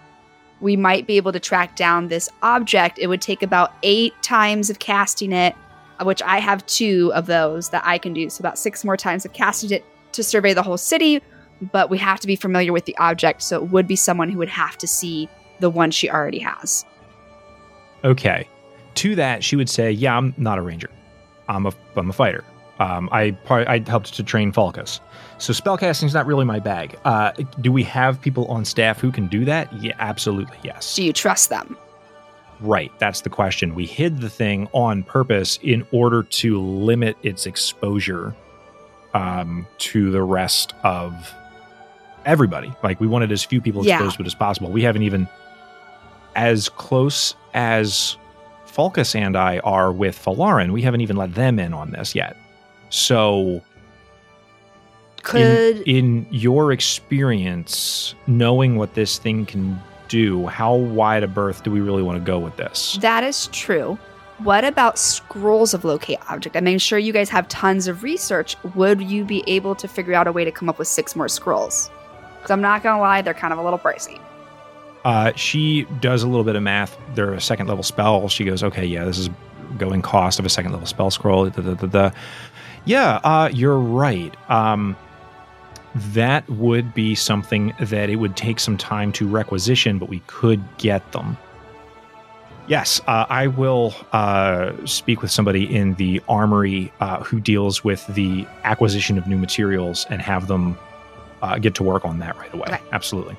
[0.60, 2.98] we might be able to track down this object.
[3.00, 5.56] It would take about eight times of casting it,
[6.02, 8.30] which I have two of those that I can do.
[8.30, 11.20] So about six more times of casting it to survey the whole city.
[11.70, 14.38] But we have to be familiar with the object, so it would be someone who
[14.38, 15.28] would have to see
[15.60, 16.84] the one she already has.
[18.04, 18.48] Okay.
[18.94, 20.90] To that, she would say, "Yeah, I'm not a ranger.
[21.48, 22.44] I'm a I'm a fighter.
[22.78, 25.00] Um, I I helped to train Falcus,
[25.38, 26.98] so spellcasting is not really my bag.
[27.04, 29.72] Uh, do we have people on staff who can do that?
[29.80, 30.96] Yeah, absolutely, yes.
[30.96, 31.76] Do you trust them?
[32.60, 33.74] Right, that's the question.
[33.74, 38.34] We hid the thing on purpose in order to limit its exposure
[39.14, 41.32] um, to the rest of
[42.24, 42.72] everybody.
[42.82, 43.96] Like we wanted as few people Yeah.
[43.96, 44.70] exposed to it as possible.
[44.70, 45.28] We haven't even
[46.36, 48.16] as close as
[48.66, 50.70] Falcus and I are with Falarin.
[50.72, 52.36] We haven't even let them in on this yet.
[52.90, 53.60] So
[55.22, 61.70] Could in your experience, knowing what this thing can do, how wide a berth do
[61.70, 62.98] we really want to go with this?
[63.00, 63.98] that is true.
[64.42, 66.56] What about scrolls of locate object?
[66.56, 68.56] I'm sure you guys have tons of research.
[68.74, 71.28] Would you be able to figure out a way to come up with six more
[71.28, 71.90] scrolls?
[72.36, 74.20] Because I'm not gonna lie, they're kind of a little pricey.
[75.04, 76.96] Uh, she does a little bit of math.
[77.14, 78.28] They're a second level spell.
[78.28, 79.30] She goes, okay, yeah, this is
[79.78, 81.48] going cost of a second level spell scroll.
[81.48, 82.10] Da, da, da.
[82.84, 84.34] Yeah, uh, you're right.
[84.50, 84.96] Um,
[85.94, 90.62] that would be something that it would take some time to requisition, but we could
[90.78, 91.36] get them.
[92.72, 98.06] Yes, uh, I will uh, speak with somebody in the armory uh, who deals with
[98.06, 100.78] the acquisition of new materials and have them
[101.42, 102.64] uh, get to work on that right away.
[102.68, 102.80] Okay.
[102.90, 103.36] Absolutely.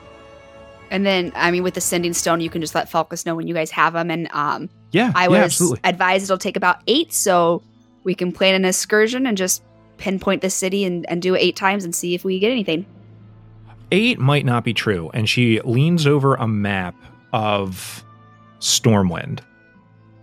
[0.91, 3.47] And then, I mean, with the sending stone, you can just let Falcus know when
[3.47, 4.11] you guys have them.
[4.11, 5.79] And um, Yeah, I yeah, was absolutely.
[5.83, 7.63] advised it'll take about eight, so
[8.03, 9.63] we can plan an excursion and just
[9.97, 12.85] pinpoint the city and, and do it eight times and see if we get anything.
[13.91, 15.09] Eight might not be true.
[15.11, 16.93] And she leans over a map
[17.31, 18.02] of
[18.63, 19.39] Stormwind.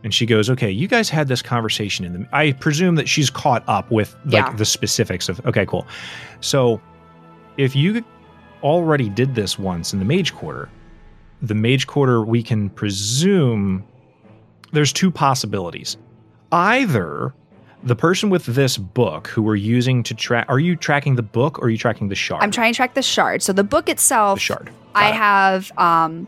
[0.03, 3.29] And she goes, Okay, you guys had this conversation in the I presume that she's
[3.29, 4.53] caught up with like Yeah.
[4.55, 5.87] the specifics of okay, cool.
[6.41, 6.81] So
[7.59, 8.03] if you
[8.63, 10.71] already did this once in the Mage Quarter,
[11.43, 13.85] the Mage Quarter we can presume
[14.73, 15.99] there's two possibilities.
[16.51, 17.35] Either
[17.83, 21.59] the person with this book who we're using to track are you tracking the book
[21.59, 22.43] or are you tracking the shard?
[22.43, 23.43] I'm trying to track the shard.
[23.43, 24.71] So the book itself, the shard.
[24.95, 25.15] I it.
[25.15, 26.27] have um,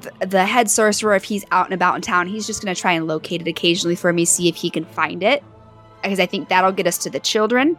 [0.00, 1.14] th- the head sorcerer.
[1.14, 3.48] If he's out and about in town, he's just going to try and locate it
[3.48, 5.42] occasionally for me, see if he can find it,
[6.02, 7.76] because I think that'll get us to the children.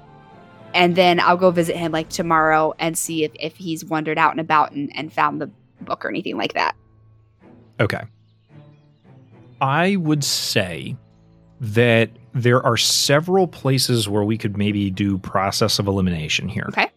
[0.73, 4.31] And then I'll go visit him like tomorrow and see if, if he's wandered out
[4.31, 5.49] and about and, and found the
[5.81, 6.75] book or anything like that.
[7.79, 8.01] Okay.
[9.61, 10.97] I would say
[11.61, 16.65] that there are several places where we could maybe do process of elimination here.
[16.69, 16.91] Okay.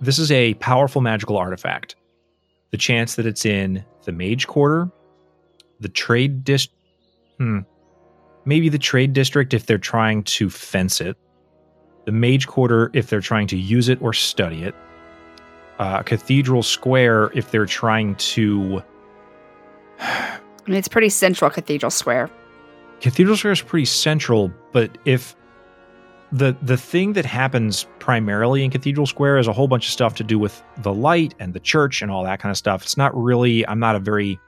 [0.00, 1.94] This is a powerful magical artifact.
[2.70, 4.90] The chance that it's in the Mage Quarter,
[5.80, 6.76] the Trade District,
[7.38, 7.60] hmm,
[8.44, 11.16] maybe the Trade District if they're trying to fence it,
[12.04, 14.74] the Mage Quarter if they're trying to use it or study it,
[15.78, 18.82] uh, Cathedral Square if they're trying to
[20.00, 22.30] I mean, it's pretty central, Cathedral Square.
[23.00, 25.34] Cathedral Square is pretty central, but if
[26.32, 30.14] the the thing that happens primarily in Cathedral Square is a whole bunch of stuff
[30.16, 32.82] to do with the light and the church and all that kind of stuff.
[32.82, 34.38] It's not really I'm not a very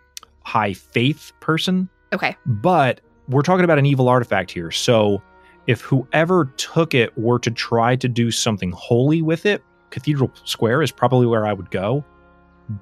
[0.44, 2.36] high faith person, Okay.
[2.46, 4.70] but we're talking about an evil artifact here.
[4.70, 5.22] So
[5.66, 10.82] if whoever took it were to try to do something holy with it, Cathedral Square
[10.82, 12.04] is probably where I would go.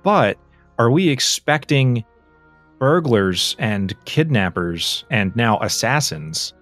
[0.03, 0.38] But
[0.78, 2.05] are we expecting
[2.78, 6.55] burglars and kidnappers and now assassins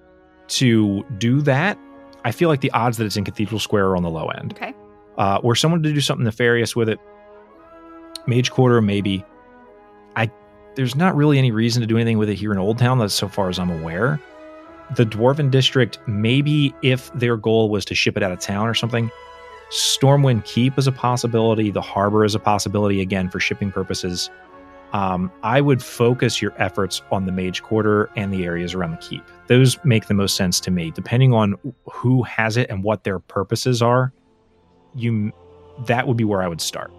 [0.49, 1.79] to do that?
[2.27, 4.53] I feel like the odds that it's in Cathedral Square are on the low end.
[4.55, 4.75] Okay.
[5.17, 6.99] Uh, were someone to do something nefarious with it,
[8.27, 9.25] Mage Quarter maybe.
[10.17, 10.29] I
[10.75, 13.15] there's not really any reason to do anything with it here in Old Town, that's
[13.15, 14.21] so far as I'm aware.
[14.97, 18.75] The Dwarven District, maybe if their goal was to ship it out of town or
[18.75, 19.09] something.
[19.71, 21.71] Stormwind Keep is a possibility.
[21.71, 24.31] The harbor is a possibility again for shipping purposes.
[24.93, 28.97] Um, I would focus your efforts on the Mage Quarter and the areas around the
[28.99, 29.23] keep.
[29.47, 30.91] Those make the most sense to me.
[30.91, 31.55] Depending on
[31.91, 34.13] who has it and what their purposes are,
[34.95, 35.33] you
[35.87, 36.91] that would be where I would start.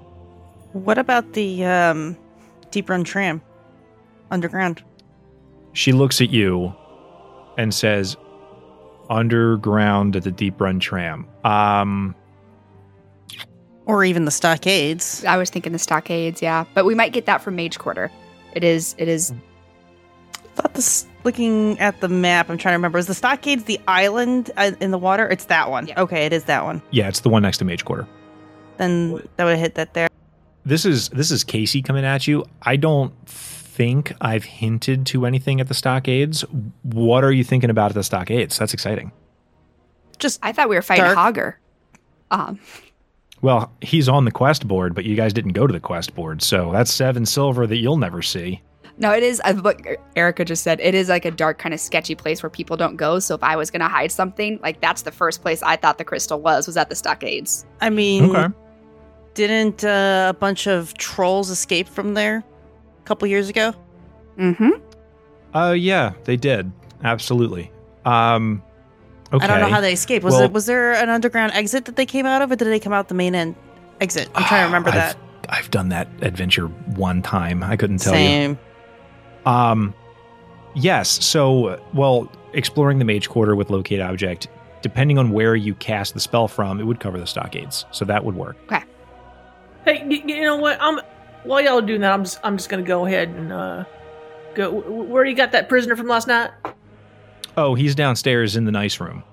[0.74, 2.16] What about the um,
[2.72, 3.42] Deep Run tram?
[4.32, 4.84] underground.
[5.74, 6.74] She looks at you
[7.58, 8.18] and says,
[9.10, 12.16] "Underground at the Deep Run tram." Um,
[13.88, 15.24] Or even the stockades.
[15.26, 18.12] I was thinking the stockades, yeah, but we might get that from Mage Quarter.
[18.54, 18.94] It is.
[18.98, 19.32] It is.
[20.36, 22.98] I thought this looking at the map, I'm trying to remember.
[22.98, 25.28] Is the stockades the island uh, in the water?
[25.30, 25.88] It's that one.
[25.88, 26.02] Yeah.
[26.02, 26.82] Okay, it is that one.
[26.92, 28.08] yeah, it's the one next to Mage Quarter.
[28.78, 30.10] Then that would hit that there.
[30.66, 32.46] This is this is Casey coming at you.
[32.64, 36.42] I don't think I've hinted to anything at the stockades.
[36.84, 38.58] What are you thinking about at the stockades?
[38.58, 39.14] That's exciting.
[40.20, 41.18] Just I thought we were fighting Dark.
[41.18, 41.54] Hogger.
[42.32, 42.60] Um,
[43.42, 46.42] Well, he's on the quest board, but you guys didn't go to the quest board,
[46.42, 48.62] so that's seven silver that you'll never see.
[48.98, 49.80] no, it is uh, what
[50.16, 50.80] Erica just said.
[50.82, 53.20] It is like a dark, kind of sketchy place where people don't go.
[53.20, 56.04] So if I was gonna hide something, like that's the first place I thought the
[56.04, 57.64] crystal was was at the stockades.
[57.80, 58.52] I mean, Okay.
[59.36, 62.38] didn't uh, a bunch of trolls escape from there
[63.00, 63.72] a couple years ago?
[64.40, 64.72] Mm-hmm.
[65.56, 66.72] Uh yeah, they did.
[67.04, 67.72] Absolutely.
[68.04, 68.64] Um
[69.34, 69.44] okay.
[69.44, 70.24] I don't know how they escaped.
[70.24, 72.66] Was Well- it was there an underground exit that they came out of, or did
[72.68, 73.56] they come out the main end
[74.02, 74.30] exit?
[74.36, 75.18] I'm trying to remember I've- that.
[75.50, 77.64] I've done that adventure one time.
[77.64, 78.20] I couldn't tell you.
[78.20, 78.60] Same.
[79.46, 79.94] Um,
[80.76, 81.24] yes.
[81.26, 84.50] So, well, exploring the mage quarter with locate object,
[84.82, 87.86] depending on where you cast the spell from, it would cover the stockades.
[87.92, 88.58] So that would work.
[88.66, 88.84] Okay.
[89.86, 90.78] Hey, you know what?
[90.82, 91.00] I'm
[91.44, 93.86] while y'all are doing that, I'm just I'm just gonna go ahead and uh
[94.54, 94.72] go.
[94.72, 96.52] Where you got that prisoner from last night?
[97.58, 99.24] Oh, he's downstairs in the nice room.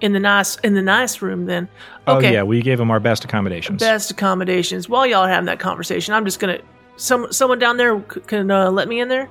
[0.00, 1.68] In the nice in the nice room, then.
[2.06, 2.32] Oh Okay.
[2.32, 3.80] yeah, we gave him our best accommodations.
[3.80, 4.88] Best accommodations.
[4.88, 6.58] While y'all are having that conversation, I'm just gonna.
[6.96, 9.28] Some someone down there c- can uh, let me in there.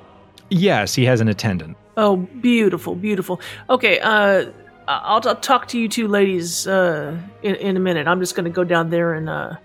[0.49, 1.77] Yes, he has an attendant.
[1.97, 3.39] Oh, beautiful, beautiful.
[3.69, 4.45] Okay, uh,
[4.87, 8.07] I'll, I'll talk to you two ladies uh, in, in a minute.
[8.07, 9.55] I'm just going to go down there and uh,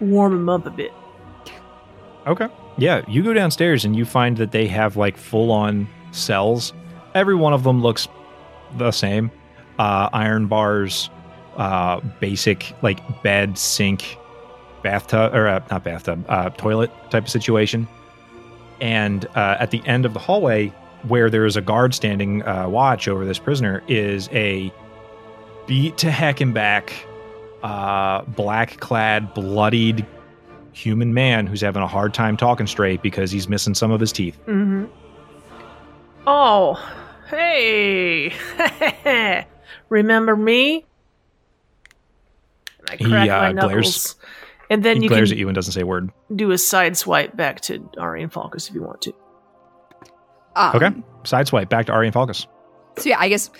[0.00, 0.92] warm them up a bit.
[2.26, 2.48] Okay.
[2.78, 6.72] Yeah, you go downstairs and you find that they have like full on cells.
[7.14, 8.08] Every one of them looks
[8.78, 9.30] the same.
[9.78, 11.10] Uh, iron bars,
[11.56, 14.16] uh, basic like bed, sink,
[14.82, 17.88] bathtub, or uh, not bathtub, uh, toilet type of situation.
[18.80, 20.68] And uh, at the end of the hallway,
[21.08, 24.72] where there is a guard standing uh, watch over this prisoner, is a
[25.66, 26.92] beat to heck and back,
[27.62, 30.06] uh, black clad, bloodied
[30.72, 34.12] human man who's having a hard time talking straight because he's missing some of his
[34.12, 34.36] teeth.
[34.46, 34.86] Mm-hmm.
[36.26, 36.74] Oh,
[37.28, 38.32] hey!
[39.88, 40.84] Remember me?
[42.80, 44.14] And I He, uh, my glares-
[44.70, 46.10] And then he you glares can at you and doesn't say a word.
[46.34, 49.12] do a side swipe back to Ari and Falcus if you want to.
[50.56, 50.90] Um, Okay.
[51.24, 52.46] Sideswipe back to Ari and Falcus.
[52.98, 53.50] So yeah, I guess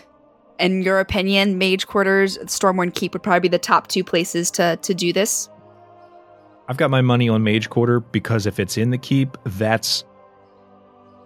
[0.61, 4.77] in your opinion, Mage Quarters, Stormwind Keep would probably be the top two places to
[4.83, 5.49] to do this.
[6.69, 10.05] I've got my money on Mage Quarter because if it's in the keep, that's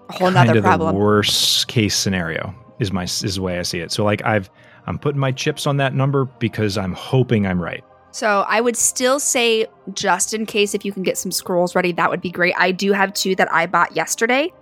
[0.09, 0.95] A whole kind nother of problem.
[0.95, 2.55] the worst case scenario.
[2.79, 3.91] Is my is the way I see it.
[3.91, 4.49] So like I've
[4.87, 7.85] I'm putting my chips on that number because I'm hoping I'm right.
[8.11, 11.93] So I would still say, just in case, if you can get some scrolls ready,
[11.93, 12.55] that would be great.
[12.57, 14.53] I do have two that I bought yesterday.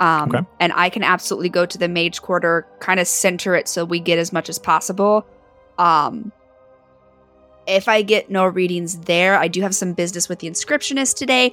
[0.00, 0.46] Um, Okay.
[0.60, 3.98] And I can absolutely go to the mage quarter, kind of center it so we
[3.98, 5.26] get as much as possible.
[5.76, 6.30] Um,
[7.66, 11.52] if I get no readings there, I do have some business with the inscriptionist today,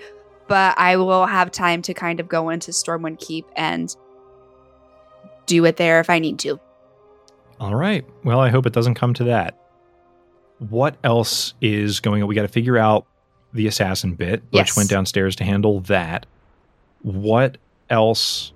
[0.52, 3.96] but I will have time to kind of go into Stormwind Keep and
[5.46, 6.60] do it there if I need to.
[7.62, 8.04] All right.
[8.26, 9.58] Well, I hope it doesn't come to that.
[10.60, 12.28] What else is going on?
[12.28, 13.06] We got to figure out
[13.54, 14.44] the assassin bit.
[14.52, 14.76] Yes.
[14.76, 16.26] went downstairs to handle that.
[17.02, 17.58] What
[17.90, 18.52] else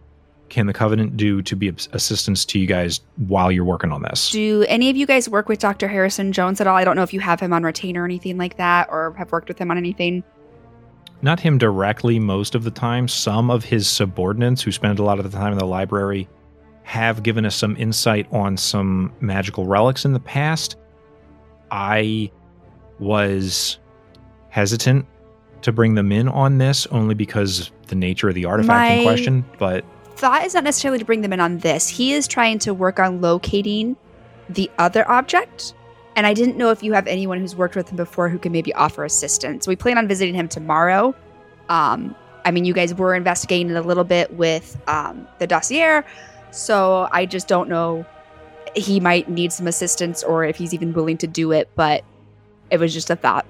[0.49, 4.01] can the Covenant do to be of assistance to you guys while you're working on
[4.01, 4.31] this?
[4.31, 5.87] Do any of you guys work with Dr.
[5.87, 6.75] Harrison Jones at all?
[6.75, 9.31] I don't know if you have him on retainer or anything like that, or have
[9.31, 10.25] worked with him on anything.
[11.21, 13.07] Not him directly most of the time.
[13.07, 16.27] Some of his subordinates who spend a lot of the time in the library
[16.83, 20.75] have given us some insight on some magical relics in the past.
[21.71, 22.31] I
[22.99, 23.79] was
[24.49, 25.05] hesitant
[25.61, 29.45] to bring them in on this only because the nature of the artifact in question,
[29.57, 29.83] but
[30.15, 31.89] Thought is not necessarily to bring them in on this.
[31.89, 33.97] He is trying to work on locating
[34.47, 35.73] the other object.
[36.15, 38.51] And I didn't know if you have anyone who's worked with him before who can
[38.51, 39.67] maybe offer assistance.
[39.67, 41.13] We plan on visiting him tomorrow.
[41.67, 46.03] Um, I mean, you guys were investigating it a little bit with um, the dossier,
[46.51, 48.05] so I just don't know.
[48.75, 52.03] He might need some assistance or if he's even willing to do it, but
[52.69, 53.45] it was just a thought.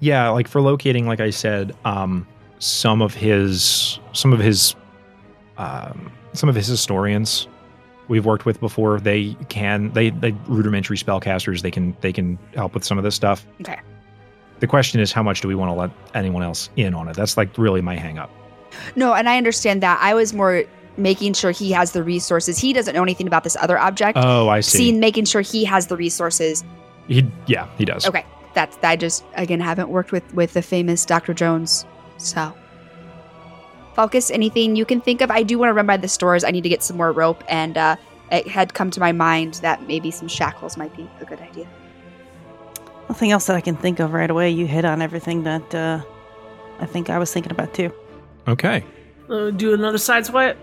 [0.00, 2.26] yeah, like for locating, like I said, um,
[2.58, 4.74] some of his some of his
[5.56, 7.48] um, some of his historians
[8.08, 9.00] we've worked with before.
[9.00, 11.62] They can they they rudimentary spellcasters.
[11.62, 13.46] They can they can help with some of this stuff.
[13.60, 13.80] Okay.
[14.60, 17.14] The question is, how much do we want to let anyone else in on it?
[17.14, 18.30] That's like really my hang up.
[18.96, 19.98] No, and I understand that.
[20.02, 20.64] I was more
[20.96, 22.58] making sure he has the resources.
[22.58, 24.18] He doesn't know anything about this other object.
[24.20, 24.78] Oh, I see.
[24.78, 26.64] Seeing making sure he has the resources.
[27.06, 28.06] He, yeah, he does.
[28.06, 28.26] Okay.
[28.54, 31.34] That's I just again haven't worked with with the famous Dr.
[31.34, 31.86] Jones.
[32.16, 32.52] So
[33.98, 35.28] Falcus anything you can think of.
[35.28, 36.44] I do want to run by the stores.
[36.44, 37.96] I need to get some more rope and uh
[38.30, 41.66] it had come to my mind that maybe some shackles might be a good idea.
[43.08, 44.50] Nothing else that I can think of right away.
[44.50, 46.00] You hit on everything that uh,
[46.78, 47.90] I think I was thinking about too.
[48.46, 48.84] Okay.
[49.28, 50.58] Uh, do another side swipe.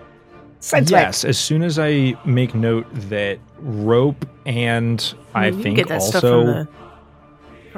[0.61, 0.89] Sideswipe.
[0.91, 5.87] yes, as soon as I make note that rope and I You can think get
[5.89, 6.67] that also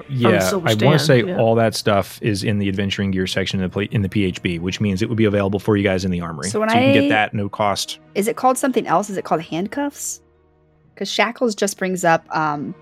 [0.10, 1.38] yeah, I want to say yeah.
[1.38, 4.80] all that stuff is in the adventuring gear section in the, in the PHB, which
[4.80, 6.50] means it would be available for you guys in the armory.
[6.50, 8.00] So when you can get that no cost.
[8.16, 9.10] Is it called something else?
[9.10, 10.22] Is it called handcuffs?
[10.94, 12.74] Because shackles just brings up um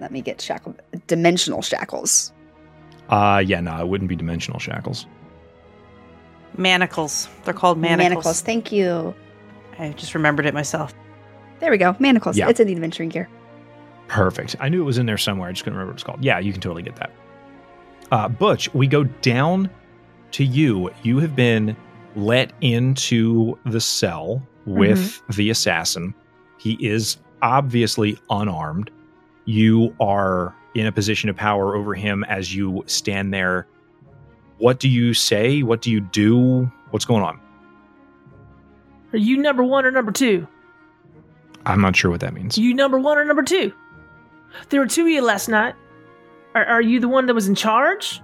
[0.00, 0.76] let me get shackle
[1.06, 2.32] dimensional shackles.
[3.08, 5.06] Uh yeah, no, it wouldn't be dimensional shackles.
[6.56, 7.28] Manacles.
[7.44, 8.42] They're called manacles.
[8.42, 9.14] Thank you.
[9.78, 10.94] I just remembered it myself.
[11.60, 11.96] There we go.
[11.98, 12.36] Manacles.
[12.36, 12.48] Yeah.
[12.48, 13.28] It's in the adventuring gear.
[14.08, 14.56] Perfect.
[14.60, 15.48] I knew it was in there somewhere.
[15.48, 16.22] I just couldn't remember what it's called.
[16.24, 17.10] Yeah, you can totally get that.
[18.10, 19.70] Uh, Butch, we go down
[20.32, 20.90] to you.
[21.02, 21.76] You have been
[22.14, 25.32] let into the cell with Mm-hmm.
[25.32, 26.14] the assassin.
[26.58, 28.90] He is obviously unarmed.
[29.46, 33.66] You are in a position of power over him as you stand there.
[34.58, 35.62] What do you say?
[35.62, 36.70] What do you do?
[36.90, 37.40] What's going on?
[39.12, 40.46] Are you number one or number two?
[41.66, 42.56] I'm not sure what that means.
[42.58, 43.72] You number one or number two?
[44.68, 45.74] There were two of you last night.
[46.54, 48.20] Are, are you the one that was in charge,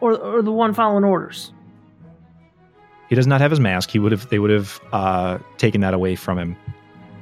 [0.00, 1.52] or or the one following orders?
[3.08, 3.90] He does not have his mask.
[3.90, 4.28] He would have.
[4.28, 6.56] They would have uh, taken that away from him.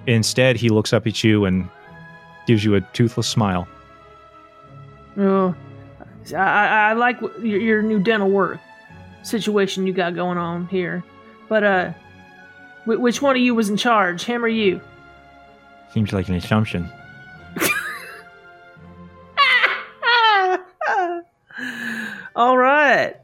[0.06, 1.68] Instead, he looks up at you and
[2.46, 3.68] gives you a toothless smile.
[5.16, 5.54] Oh,
[6.34, 8.58] I, I, like your, your new dental work
[9.22, 11.04] situation you got going on here,
[11.48, 11.92] but uh,
[12.84, 14.80] wh- which one of you was in charge, him or you?
[15.92, 16.90] Seems like an assumption.
[22.82, 23.16] All right.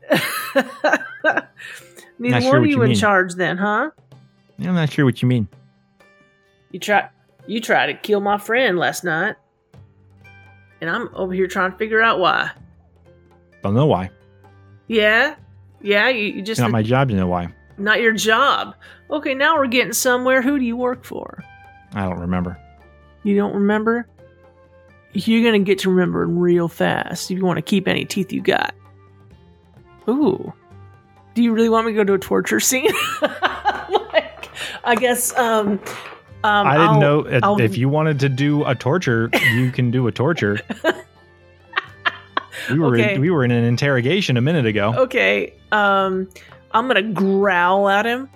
[2.21, 3.91] Neither Not sure one of what you you in charge then, huh?
[4.61, 5.49] I'm not sure what you mean.
[6.73, 7.09] You try
[7.47, 9.37] you tried to kill my friend last night.
[10.81, 12.51] And I'm over here trying to figure out why.
[12.53, 14.11] I don't know why.
[14.87, 15.35] Yeah?
[15.81, 17.49] Yeah, you, you It's just not my job to know why.
[17.79, 18.75] not your job.
[19.11, 20.43] Okay, now we're getting somewhere.
[20.43, 21.43] Who do you work for?
[21.95, 22.57] I don't remember.
[23.25, 24.07] You don't remember?
[25.15, 28.41] You're gonna get to remembering real fast if you want to keep any teeth you
[28.43, 28.75] got.
[30.09, 30.53] Ooh.
[31.35, 32.91] Do you really want me to go to a torture scene?
[33.23, 34.49] like,
[34.85, 35.81] I guess um
[36.45, 39.71] um I didn't I'll- know if- I'll- if you wanted to do a torture, you
[39.71, 40.59] can do a torture.
[42.71, 43.19] We were Okay.
[43.19, 44.93] we were in an interrogation a minute ago.
[44.95, 46.29] Okay, um
[46.73, 48.29] I'm gonna growl at him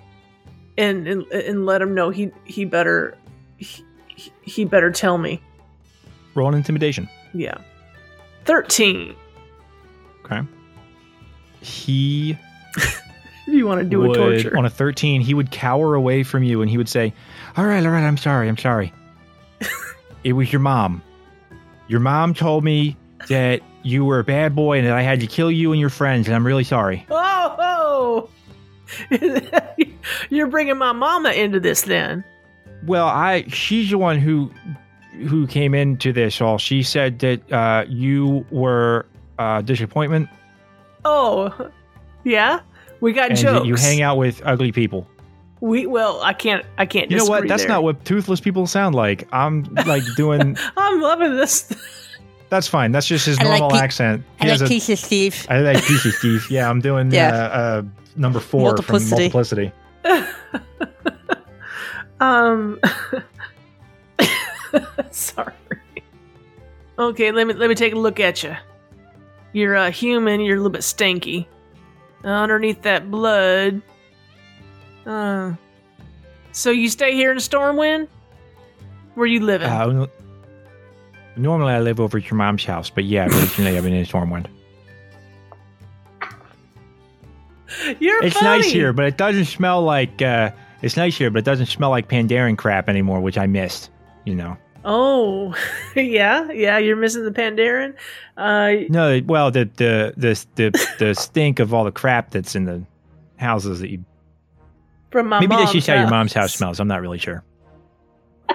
[0.75, 3.15] and and, and let him know he he better
[3.57, 3.83] he,
[4.41, 5.39] he better tell me.
[6.33, 7.07] Roll an intimidation.
[7.35, 7.57] Yeah.
[8.45, 9.13] 13.
[10.25, 10.41] Okay.
[11.63, 12.37] He
[13.45, 14.57] If you want to do would, a torture.
[14.57, 17.13] on a 13, he would cower away from you and he would say,
[17.57, 18.93] All right, all right, I'm sorry, I'm sorry.
[20.23, 21.03] it was your mom.
[21.87, 22.95] Your mom told me
[23.27, 25.89] that you were a bad boy and that I had to kill you and your
[25.89, 27.05] friends, and I'm really sorry.
[27.09, 28.29] Oh,
[29.11, 29.79] oh.
[30.29, 32.23] You're bringing my mama into this then.
[32.85, 34.51] Well, I she's the one who
[35.27, 36.57] who came into this all.
[36.57, 39.05] She said that uh, you were
[39.39, 40.29] uh, disappointment
[41.05, 41.69] Oh,
[42.23, 42.59] yeah.
[43.01, 43.67] We got and jokes.
[43.67, 45.07] you hang out with ugly people.
[45.59, 46.65] We well, I can't.
[46.77, 47.09] I can't.
[47.11, 47.47] You know what?
[47.47, 47.69] That's there.
[47.69, 49.27] not what toothless people sound like.
[49.31, 50.57] I'm like doing.
[50.77, 51.71] I'm loving this.
[52.49, 52.91] That's fine.
[52.91, 54.23] That's just his I like normal pe- accent.
[54.41, 55.47] He I has like a- pieces, Steve.
[55.49, 56.45] I like pieces, Steve.
[56.49, 57.29] Yeah, I'm doing Yeah.
[57.33, 57.81] uh, uh,
[58.15, 59.29] number four Multiplicity.
[59.29, 59.73] from
[60.03, 60.03] multiplicity.
[62.19, 62.79] um.
[65.11, 65.53] sorry.
[66.99, 68.55] Okay, let me let me take a look at you.
[69.53, 70.41] You're a human.
[70.41, 71.45] You're a little bit stanky.
[72.23, 73.81] Underneath that blood.
[75.05, 75.53] Uh.
[76.51, 78.07] So you stay here in Stormwind?
[79.15, 79.69] Where you living?
[79.69, 80.07] Uh,
[81.35, 84.47] normally, I live over at your mom's house, but yeah, recently I've been in Stormwind.
[87.99, 88.61] You're It's funny.
[88.61, 90.21] nice here, but it doesn't smell like.
[90.21, 90.51] Uh,
[90.81, 93.89] it's nice here, but it doesn't smell like Pandaren crap anymore, which I missed.
[94.25, 94.57] You know.
[94.85, 95.55] Oh,
[95.95, 96.77] yeah, yeah.
[96.77, 97.93] You're missing the Pandaren.
[98.37, 102.65] Uh, No, well, the the the the, the stink of all the crap that's in
[102.65, 102.83] the
[103.37, 104.03] houses that you.
[105.11, 106.79] from my maybe that's just how your mom's house smells.
[106.79, 107.43] I'm not really sure.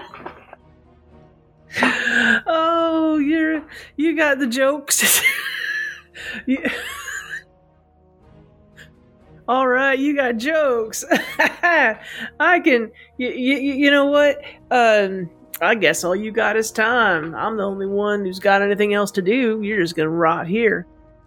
[2.47, 3.63] Oh, you're
[3.97, 5.23] you got the jokes.
[6.47, 6.65] You-
[9.47, 11.05] All right, you got jokes.
[11.39, 12.91] I can.
[13.19, 14.43] You, you, you know what?
[14.71, 17.35] Um, I guess all you got is time.
[17.35, 19.61] I'm the only one who's got anything else to do.
[19.63, 20.87] You're just gonna rot here.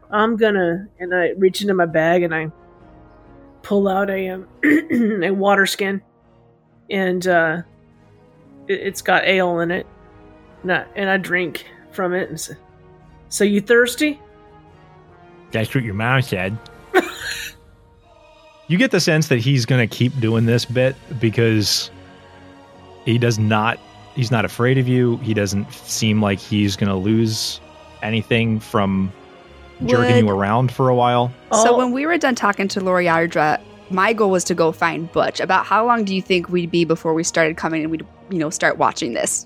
[0.09, 0.87] I'm gonna.
[0.99, 2.51] And I reach into my bag and I
[3.63, 4.47] pull out a um,
[5.23, 6.01] a water skin,
[6.89, 7.61] and uh,
[8.67, 9.87] it, it's got ale in it.
[10.63, 12.55] And I, and I drink from it and say,
[13.29, 14.19] "So you thirsty?"
[15.51, 16.57] That's what your mom said.
[18.71, 21.91] You get the sense that he's to keep doing this bit because
[23.03, 23.77] he does not
[24.15, 25.17] he's not afraid of you.
[25.17, 27.59] He doesn't seem like he's going to lose
[28.01, 29.11] anything from
[29.85, 31.31] jerking you around for a while.
[31.51, 31.77] So Oh.
[31.77, 33.59] when we were done talking to Lariadra,
[33.89, 35.39] my goal was to go find Butch.
[35.39, 38.37] About how long do you think we'd be before we started coming and we'd, you
[38.39, 39.45] know, start watching this?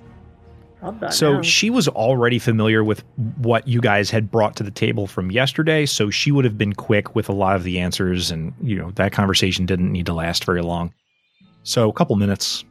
[1.10, 1.42] So now.
[1.42, 3.04] she was already familiar with
[3.38, 6.74] what you guys had brought to the table from yesterday, so she would have been
[6.74, 10.14] quick with a lot of the answers and, you know, that conversation didn't need to
[10.14, 10.94] last very long.
[11.64, 12.64] So a couple minutes.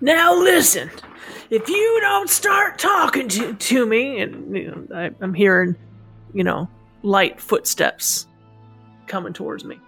[0.00, 0.90] Now listen,
[1.50, 5.76] if you don't start talking to, to me, and you know, I, I'm hearing,
[6.34, 6.68] you know,
[7.02, 8.26] light footsteps
[9.06, 9.78] coming towards me.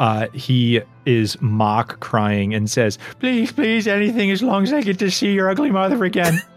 [0.00, 4.98] Uh, he is mock crying and says, Please, please, anything as long as I get
[5.00, 6.40] to see your ugly mother again.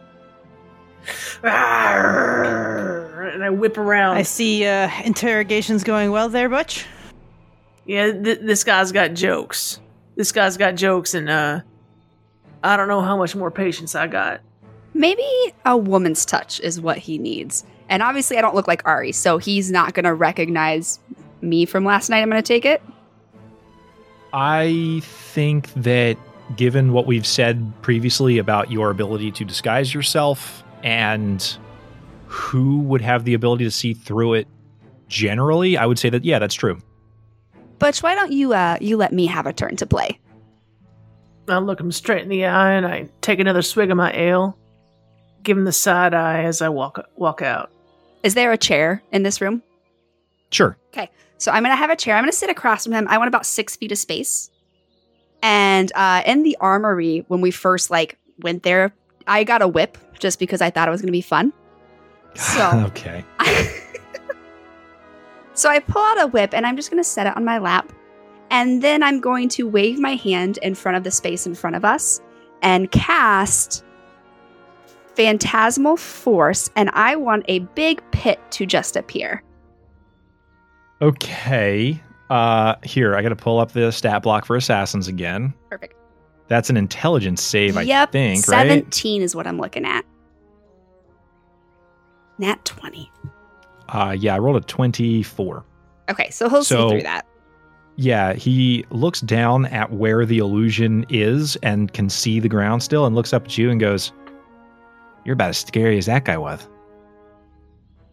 [3.35, 4.17] And I whip around.
[4.17, 6.85] I see uh, interrogations going well there, Butch.
[7.85, 9.79] yeah, th- this guy's got jokes.
[10.15, 11.61] This guy's got jokes, and uh,
[12.65, 14.41] I don't know how much more patience I got.
[14.93, 15.23] Maybe
[15.65, 17.63] a woman's touch is what he needs.
[17.89, 20.99] And obviously, I don't look like Ari, so he's not going to recognize
[21.41, 22.21] me from last night.
[22.21, 22.81] I'm going to take it.
[24.33, 26.17] I think that
[26.55, 31.57] given what we've said previously about your ability to disguise yourself and
[32.25, 34.47] who would have the ability to see through it
[35.07, 36.79] generally, I would say that, yeah, that's true.
[37.77, 40.19] Butch, why don't you uh you let me have a turn to play?
[41.47, 44.57] I look him straight in the eye, and I take another swig of my ale.
[45.43, 47.71] Give him the side eye as I walk walk out.
[48.23, 49.61] Is there a chair in this room?
[50.49, 50.77] Sure.
[50.87, 51.09] Okay.
[51.37, 52.15] So I'm gonna have a chair.
[52.15, 53.07] I'm gonna sit across from him.
[53.09, 54.49] I want about six feet of space.
[55.43, 58.93] And uh, in the armory, when we first like went there,
[59.27, 61.53] I got a whip just because I thought it was gonna be fun.
[62.33, 63.23] So okay.
[65.53, 67.91] so I pull out a whip and I'm just gonna set it on my lap,
[68.51, 71.75] and then I'm going to wave my hand in front of the space in front
[71.75, 72.21] of us
[72.61, 73.83] and cast
[75.15, 79.43] Phantasmal Force, and I want a big pit to just appear.
[81.01, 82.01] Okay.
[82.29, 85.53] Uh, here, I got to pull up the stat block for assassins again.
[85.69, 85.95] Perfect.
[86.47, 88.67] That's an intelligence save, I yep, think, right?
[88.67, 90.05] 17 is what I'm looking at.
[92.37, 93.11] Nat 20.
[93.89, 95.65] Uh, yeah, I rolled a 24.
[96.09, 97.25] Okay, so he'll So- see through that.
[97.97, 103.05] Yeah, he looks down at where the illusion is and can see the ground still
[103.05, 104.11] and looks up at you and goes,
[105.23, 106.67] You're about as scary as that guy was.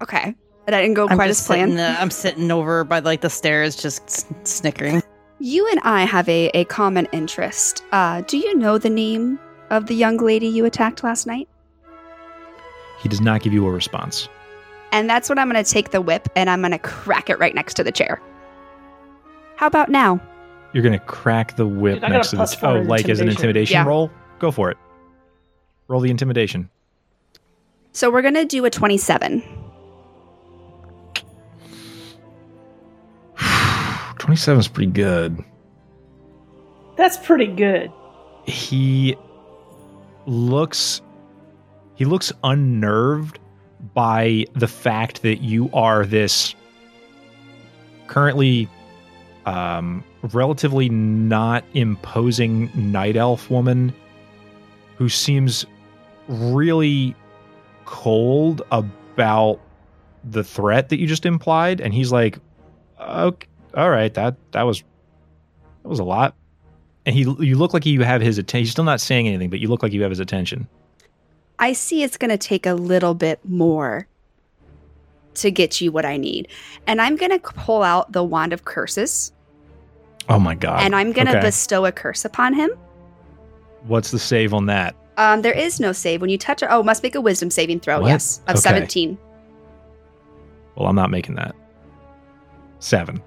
[0.03, 0.35] Okay.
[0.65, 1.73] But I didn't go I'm quite as planned.
[1.73, 5.03] sitting, uh, I'm sitting over by like the stairs, just s- snickering.
[5.41, 7.83] You and I have a, a common interest.
[7.91, 11.49] Uh, do you know the name of the young lady you attacked last night?
[13.01, 14.29] He does not give you a response.
[14.93, 17.41] And that's when I'm going to take the whip and I'm going to crack it
[17.41, 18.21] right next to the chair.
[19.57, 20.21] How about now?
[20.73, 22.61] You're going to crack the whip Dude, next to plus the.
[22.61, 23.31] four Oh, like as an intimidation.
[23.31, 23.85] intimidation Yeah.
[23.85, 24.11] roll?
[24.39, 24.79] Go for it.
[25.89, 26.71] Roll the intimidation.
[27.93, 29.43] So we're going to do a 27.
[34.19, 35.43] 27 is pretty good.
[36.97, 37.91] That's pretty good.
[38.47, 39.17] he
[40.27, 41.01] looks
[41.97, 43.39] he looks unnerved
[43.95, 46.55] by the fact that you are this
[48.07, 48.69] currently
[49.47, 53.93] um relatively not imposing night elf woman
[54.97, 55.67] who seems
[56.29, 57.15] really
[57.85, 59.61] cold about
[60.31, 62.39] the threat that you just implied and he's like
[63.01, 64.85] okay all right that that was
[65.83, 66.35] that was a lot
[67.05, 68.65] and he you look like you have his attention.
[68.65, 70.69] He's still not saying anything, but you look like you have his attention.
[71.59, 74.07] I see it's going to take a little bit more
[75.35, 76.49] to get you what I need.
[76.87, 79.33] And I'm going to pull out the Wand of Curses
[80.29, 80.83] Oh my god!
[80.85, 81.41] and I'm going to Okay.
[81.47, 82.71] bestow a curse upon him.
[83.87, 84.95] What's the save on that?
[85.17, 86.21] Um, there is no save.
[86.21, 88.01] When you touch it, oh, must make a wisdom saving throw.
[88.01, 88.09] What?
[88.09, 88.61] Yes, of Okay.
[88.61, 89.19] 17.
[90.77, 91.55] Well, I'm not making that.
[92.79, 93.23] Seven.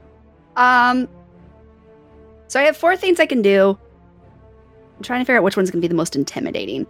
[0.56, 1.08] Um,
[2.48, 3.78] so I have four things I can do.
[4.98, 6.88] I'm trying to figure out which one's going to be the most intimidating.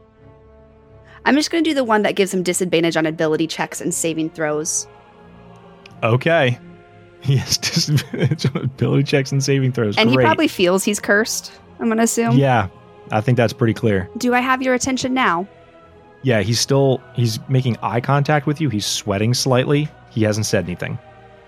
[1.26, 3.92] I'm just going to do the one that gives him disadvantage on ability checks and
[3.94, 4.88] saving throws.
[6.04, 6.60] Okay.
[7.22, 9.98] He has disability checks and saving throws.
[9.98, 12.38] And he probably feels he's cursed, I'm going to assume.
[12.38, 12.68] Yeah,
[13.12, 14.10] I think that's pretty clear.
[14.18, 15.48] Do I have your attention now?
[16.22, 18.70] Yeah, he's still he's making eye contact with you.
[18.70, 19.88] He's sweating slightly.
[20.10, 20.98] He hasn't said anything.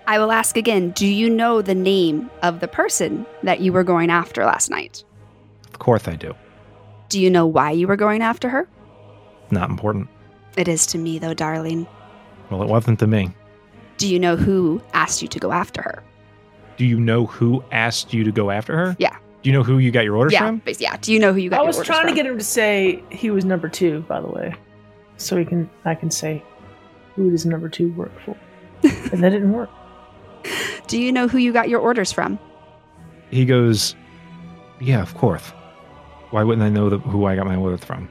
[0.06, 3.84] I will ask again Do you know the name of the person that you were
[3.84, 5.04] going after last night?
[5.72, 6.34] Of course I do.
[7.08, 8.68] Do you know why you were going after her?
[9.50, 10.08] Not important.
[10.56, 11.86] It is to me, though, darling.
[12.50, 13.30] Well, it wasn't to me.
[13.98, 16.02] Do you know who asked you to go after her?
[16.76, 18.96] Do you know who asked you to go after her?
[18.98, 19.16] Yeah.
[19.42, 20.58] Do you know who you got your orders yeah, from?
[20.58, 20.96] bas- yeah.
[20.96, 22.44] Do you know who you got I your was orders trying to get him to
[22.44, 24.54] say he was number two, by the way,
[25.16, 26.42] so he can I can say
[27.14, 28.36] who does number two work for,
[28.82, 29.70] and that didn't work.
[30.86, 32.38] Do you know who you got your orders from?
[33.30, 33.94] He goes,
[34.80, 35.52] "Yeah, of course.
[36.30, 38.08] Why wouldn't I know the, who I got my orders from?"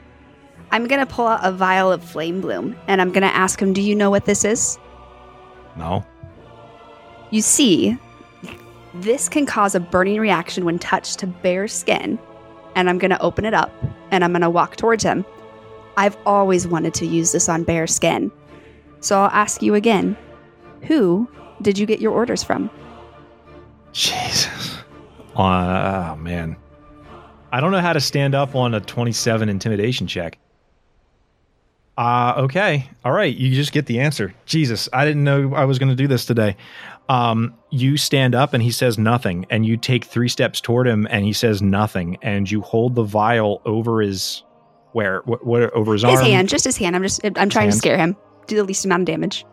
[0.72, 3.62] I'm going to pull out a vial of flame bloom and I'm going to ask
[3.62, 4.78] him, Do you know what this is?
[5.78, 6.06] No.
[7.32, 7.98] You see,
[8.96, 12.18] this can cause a burning reaction when touched to bare skin.
[12.76, 13.72] And I'm going to open it up
[14.12, 15.26] and I'm going to walk towards him.
[15.98, 18.32] I've always wanted to use this on bare skin.
[19.00, 20.18] So I'll ask you again
[20.84, 21.28] Who
[21.62, 22.70] did you get your orders from?
[23.94, 24.78] Jesus.
[25.36, 26.56] Uh, oh man.
[27.52, 30.38] I don't know how to stand up on a 27 intimidation check.
[31.98, 32.88] Uh, okay.
[33.04, 33.36] All right.
[33.36, 34.34] You just get the answer.
[34.46, 36.56] Jesus, I didn't know I was going to do this today.
[37.10, 41.08] Um, you stand up and he says nothing, and you take three steps toward him
[41.10, 44.44] and he says nothing, and you hold the vial over his
[44.92, 45.22] where?
[45.26, 45.46] What?
[45.46, 46.12] what over his, arm?
[46.12, 46.30] His arm?
[46.32, 46.96] hand, just his hand.
[46.96, 47.72] I'm just, I'm trying hand.
[47.74, 48.16] to scare him.
[48.48, 49.46] Do the least amount of damage.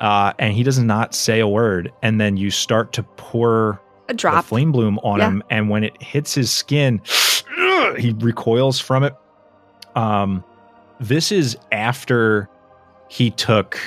[0.00, 4.14] Uh, and he does not say a word, and then you start to pour A
[4.14, 4.44] drop.
[4.44, 5.28] flame bloom on Yeah.
[5.28, 7.00] him, and when it hits his skin,
[7.98, 9.14] he recoils from it.
[9.94, 10.44] Um,
[11.00, 12.48] this is after
[13.08, 13.78] he took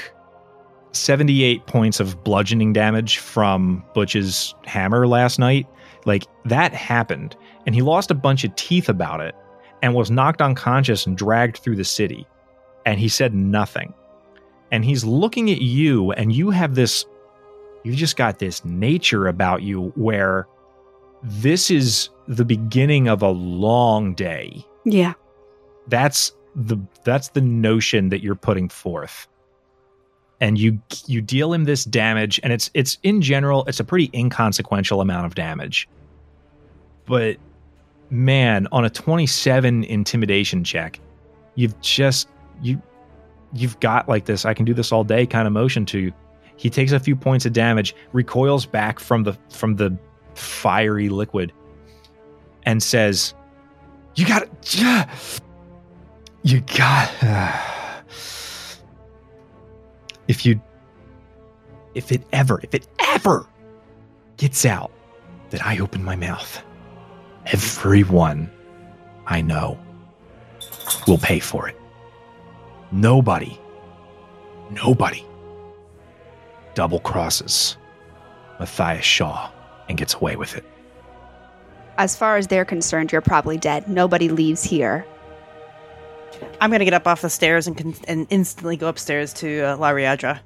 [0.92, 5.68] 78 points of bludgeoning damage from Butch's hammer last night.
[6.06, 7.36] Like that happened,
[7.66, 9.36] and he lost a bunch of teeth about it,
[9.82, 12.26] and was knocked unconscious and dragged through the city.
[12.86, 13.94] And he said nothing.
[14.72, 17.06] And he's looking at you, and you have this
[17.84, 20.48] you've just got this nature about you where
[21.24, 25.14] this is the beginning of a long day Yeah.
[25.88, 29.28] that's the that's the notion that you're putting forth.
[30.42, 34.10] And you you deal him this damage and it's it's in general it's a pretty
[34.14, 35.88] inconsequential amount of damage.
[37.06, 37.38] But
[38.12, 41.00] man on a 27 intimidation check
[41.54, 42.28] you've just
[42.60, 42.82] you
[43.54, 46.14] you've got like this i can do this all day kind of motion to you.
[46.56, 49.98] He takes a few points of damage recoils back from the from the
[50.36, 51.54] fiery liquid
[52.64, 53.34] and says
[54.16, 55.10] you got to
[56.44, 57.52] you got uh,
[60.28, 60.62] if you
[61.96, 63.46] if it ever if it ever
[64.38, 64.92] gets out
[65.50, 66.62] that i open my mouth
[67.48, 68.50] everyone
[69.28, 69.78] i know
[71.08, 71.76] will pay for it
[72.92, 73.60] nobody
[74.72, 75.26] nobody
[76.74, 77.76] double crosses
[78.60, 79.52] matthias shaw
[79.90, 80.64] and gets away with it
[81.98, 83.90] As far as they're concerned, you're probably dead.
[83.90, 85.06] Nobody leaves here.
[86.62, 89.78] I'm gonna get up off the stairs and con- and instantly go upstairs to uh,
[89.78, 90.40] Lariadra.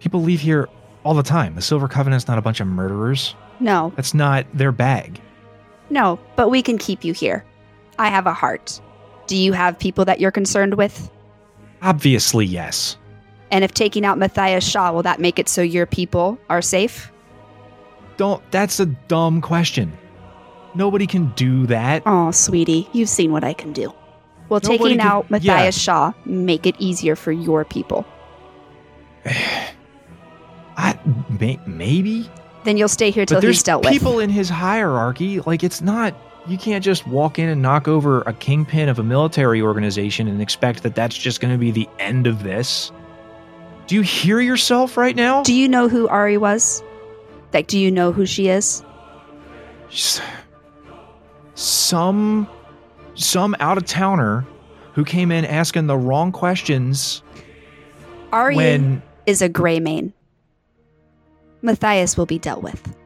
[0.00, 0.68] people leave here
[1.04, 4.72] all the time the silver covenant's not a bunch of murderers No, that's not their
[4.72, 5.20] bag
[5.88, 7.44] no, but we can keep you here.
[7.96, 8.80] I have a heart.
[9.28, 11.10] Do you have people that you're concerned with?
[11.82, 12.96] obviously yes
[13.52, 17.12] And if taking out Matthias Shaw, will that make it so your people are safe?
[18.16, 19.96] don't that's a dumb question
[20.74, 23.92] nobody can do that Oh, sweetie, you've seen what I can do.
[24.48, 28.06] Will Nobody taking can- out Matthias Shaw make it easier for your people?
[30.78, 30.98] I,
[31.40, 32.30] may, maybe
[32.64, 34.02] Then you'll stay here till he's dealt people with.
[34.02, 36.14] People in his hierarchy like it's not
[36.46, 40.40] you can't just walk in and knock over a kingpin of a military organization and
[40.40, 42.92] expect that that's just going to be the end of this
[43.86, 46.82] do you hear yourself right now Do you know who Ari was?
[47.52, 48.84] Like, do you know who she is?
[51.54, 52.48] Some
[53.16, 54.46] some out of towner
[54.94, 57.22] who came in asking the wrong questions
[58.32, 60.12] Ari when is a Greymane.
[61.62, 62.96] Matthias will be dealt with.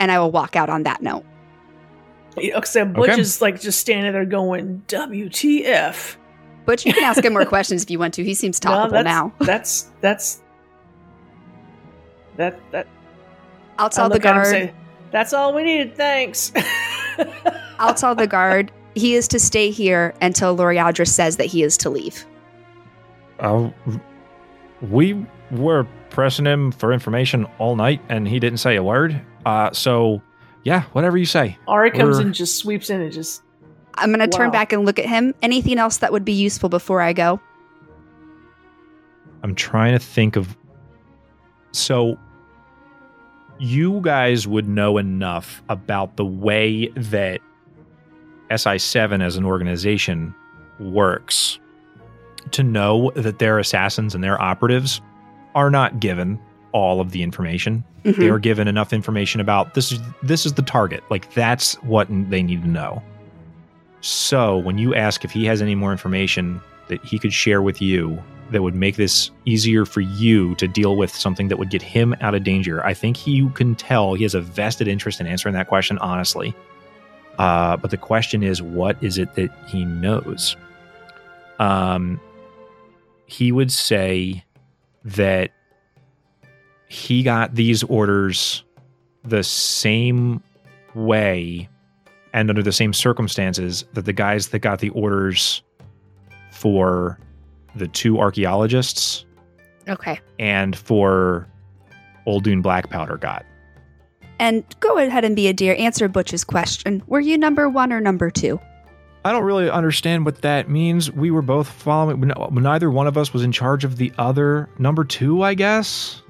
[0.00, 1.24] And I will walk out on that note.
[2.36, 3.20] Except Butch Okay.
[3.20, 6.16] is like just standing there going, WTF.
[6.64, 8.24] But you can ask him more questions if you want to.
[8.24, 9.32] He seems No, talkable that's, now.
[9.40, 10.40] That's that's
[12.36, 12.86] that that
[13.78, 14.54] I'll tell I'll the look at him and guard.
[14.54, 14.74] say,
[15.10, 16.52] That's all we needed, thanks.
[17.82, 21.76] I'll tell the guard he is to stay here until Lariadra says that he is
[21.78, 22.24] to leave.
[23.40, 23.70] uh,
[24.90, 25.14] we
[25.50, 29.20] we're pressing him for information all night, and he didn't say a word.
[29.46, 30.22] Uh, so
[30.64, 31.58] yeah, whatever you say.
[31.68, 33.42] Ari comes We're- and just sweeps in and just.
[33.94, 35.34] I'm going to turn back and look at him.
[35.42, 37.40] Anything else that would be useful before I go?
[39.42, 40.56] I'm trying to think of.
[41.72, 42.16] So,
[43.58, 47.40] you guys would know enough about the way that
[48.52, 50.34] SI7 as an organization
[50.78, 51.58] works
[52.50, 55.00] to know that their assassins and their operatives
[55.54, 56.38] are not given
[56.72, 57.84] all of the information.
[58.04, 58.16] Mhm.
[58.16, 61.04] They are given enough information about this is this is the target.
[61.10, 63.02] Like that's what they need to know.
[64.00, 67.80] So when you ask if he has any more information that he could share with
[67.80, 68.20] you
[68.50, 72.14] that would make this easier for you to deal with something that would get him
[72.20, 75.26] out of danger, I think he, you can tell he has a vested interest in
[75.26, 76.54] answering that question honestly.
[77.38, 80.56] Uh, but the question is, what is it that he knows?
[81.58, 82.20] Um,
[83.26, 84.44] he would say
[85.04, 85.50] that
[86.88, 88.64] he got these orders
[89.24, 90.42] the same
[90.94, 91.68] way
[92.34, 95.62] and under the same circumstances that the guys that got the orders
[96.50, 97.18] for
[97.74, 99.24] the two archaeologists
[99.88, 100.20] Okay.
[100.38, 101.48] and for
[102.26, 103.44] Oldun Black Powder got.
[104.42, 105.76] And go ahead and be a dear.
[105.78, 107.00] Answer Butch's question.
[107.06, 108.58] Were you number one or number two?
[109.24, 111.12] I don't really understand what that means.
[111.12, 114.68] We were both following, no- neither one of us was in charge of the other.
[114.80, 116.22] Number two, I guess?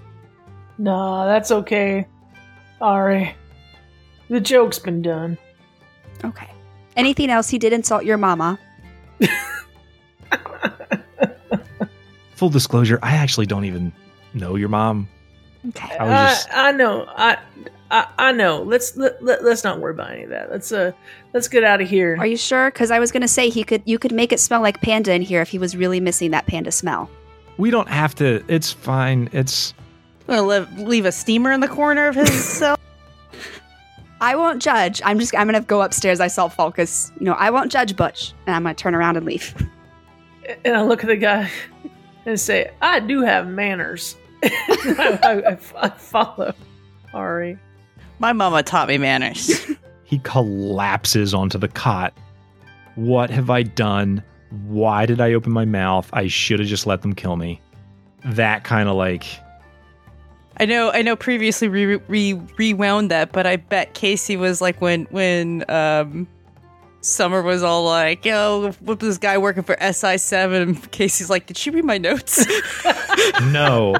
[0.76, 2.06] Nah, that's okay.
[2.82, 3.34] Ari.
[4.28, 5.38] The joke's been done.
[6.22, 6.50] Okay.
[6.96, 7.48] Anything else?
[7.48, 8.58] He did insult your mama.
[12.34, 13.90] Full disclosure, I actually don't even
[14.34, 15.08] know your mom.
[15.70, 15.96] Okay.
[15.96, 17.06] I was I, I know.
[17.08, 17.38] I,
[17.92, 18.62] I I know.
[18.62, 20.50] Let's let, let, let's not worry about any of that.
[20.50, 20.90] Let's uh
[21.34, 22.16] let's get out of here.
[22.18, 22.70] Are you sure?
[22.70, 23.82] Because I was gonna say he could.
[23.84, 26.46] You could make it smell like panda in here if he was really missing that
[26.46, 27.08] panda smell.
[27.58, 28.42] We don't have to.
[28.48, 29.28] It's fine.
[29.32, 29.74] It's.
[30.26, 32.78] I'm gonna leave, leave a steamer in the corner of his cell.
[34.20, 35.02] I won't judge.
[35.04, 35.34] I'm just.
[35.36, 36.20] I'm gonna go upstairs.
[36.20, 37.12] I saw Falcus.
[37.18, 39.54] You know, I won't judge Butch, and I'm gonna turn around and leave.
[40.64, 41.50] and I look at the guy
[42.26, 46.54] and say, "I do have manners." I, I- I- I follow
[47.12, 47.58] Ari.
[48.22, 49.66] My mama taught me manners.
[50.04, 52.12] He collapses onto the cot.
[52.96, 54.22] What have I done?
[54.66, 56.10] Why did I open my mouth?
[56.12, 57.62] I should have just let them kill me.
[58.26, 59.24] That kind of like.
[60.58, 61.16] I know, I know.
[61.16, 66.28] Previously, we re- rewound that, but I bet Casey was like when when um,
[67.00, 71.56] Summer was all like, "Yo, what this guy working for SI 7 Casey's like, "Did
[71.56, 72.44] she read my notes?"
[73.44, 73.96] No.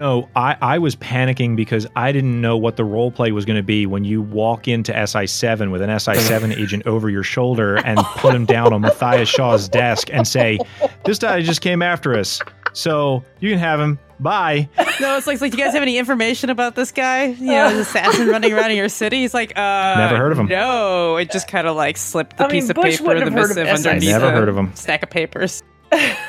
[0.00, 3.56] No, I, I was panicking because I didn't know what the role play was going
[3.56, 7.98] to be when you walk into SI7 with an SI7 agent over your shoulder and
[8.16, 10.58] put him down on Matthias Shaw's desk and say,
[11.04, 12.40] This guy just came after us.
[12.74, 13.98] So you can have him.
[14.20, 14.68] Bye.
[15.00, 17.26] no, it's like, it's like, do you guys have any information about this guy?
[17.26, 19.20] You know, this assassin running around in your city.
[19.20, 20.46] He's like, uh, Never heard of him.
[20.46, 23.24] No, it just kind of like slipped the I mean, piece of Bush paper, wouldn't
[23.26, 24.74] the have missive underneath Never heard of him.
[24.74, 25.62] stack of papers.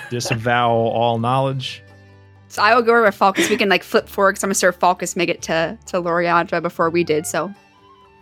[0.09, 1.83] Disavow all knowledge.
[2.57, 3.51] So I will go over with Falcus.
[3.51, 6.59] We can like flip forward because I'm gonna serve Falcus make it to to Lariadra
[6.59, 7.27] before we did.
[7.27, 7.53] So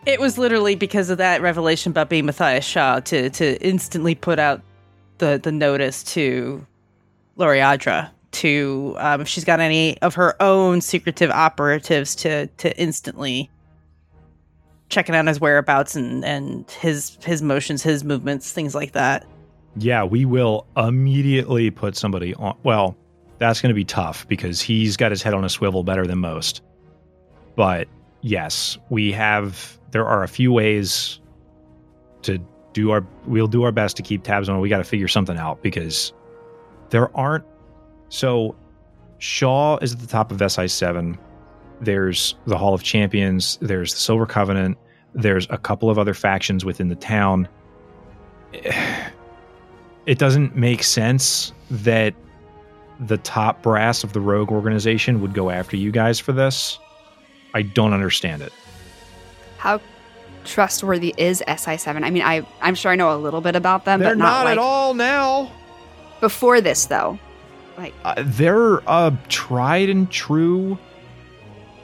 [0.06, 4.38] It was literally because of that revelation about being Matthias Shaw to to instantly put
[4.38, 4.62] out
[5.20, 6.68] the the notice to
[7.38, 13.49] Lariadra to um, if she's got any of her own secretive operatives to to instantly
[14.90, 19.26] checking out his whereabouts and and his his motions, his movements, things like that.
[19.78, 22.57] Yeah, we will immediately put somebody on.
[22.64, 22.98] Well,
[23.38, 26.20] that's going to be tough because he's got his head on a swivel better than
[26.20, 26.62] most.
[27.56, 27.88] But
[28.22, 29.80] yes, we have.
[29.91, 31.20] There are a few ways
[32.24, 32.40] to
[32.74, 33.06] do our.
[33.26, 34.57] We'll do our best to keep tabs on.
[34.57, 34.60] it.
[34.60, 36.14] We got to figure something out because
[36.90, 37.45] there aren't.
[38.10, 38.56] So
[39.20, 41.18] Shaw is at the top of SI seven.
[41.82, 43.57] There's the Hall of Champions.
[43.62, 44.78] There's the Silver Covenant.
[45.14, 47.48] There's a couple of other factions within the town
[50.06, 52.14] it doesn't make sense that
[53.00, 56.80] the top brass of the rogue organization would go after you guys for this.
[57.54, 58.52] I don't understand it.
[59.58, 59.80] how
[60.44, 62.04] trustworthy is SI7?
[62.04, 64.26] I mean, I I'm sure I know a little bit about them, They're but not,
[64.26, 65.52] not, like at all now.
[66.22, 67.18] before this though.
[67.78, 70.78] Like Uh, they're a tried and true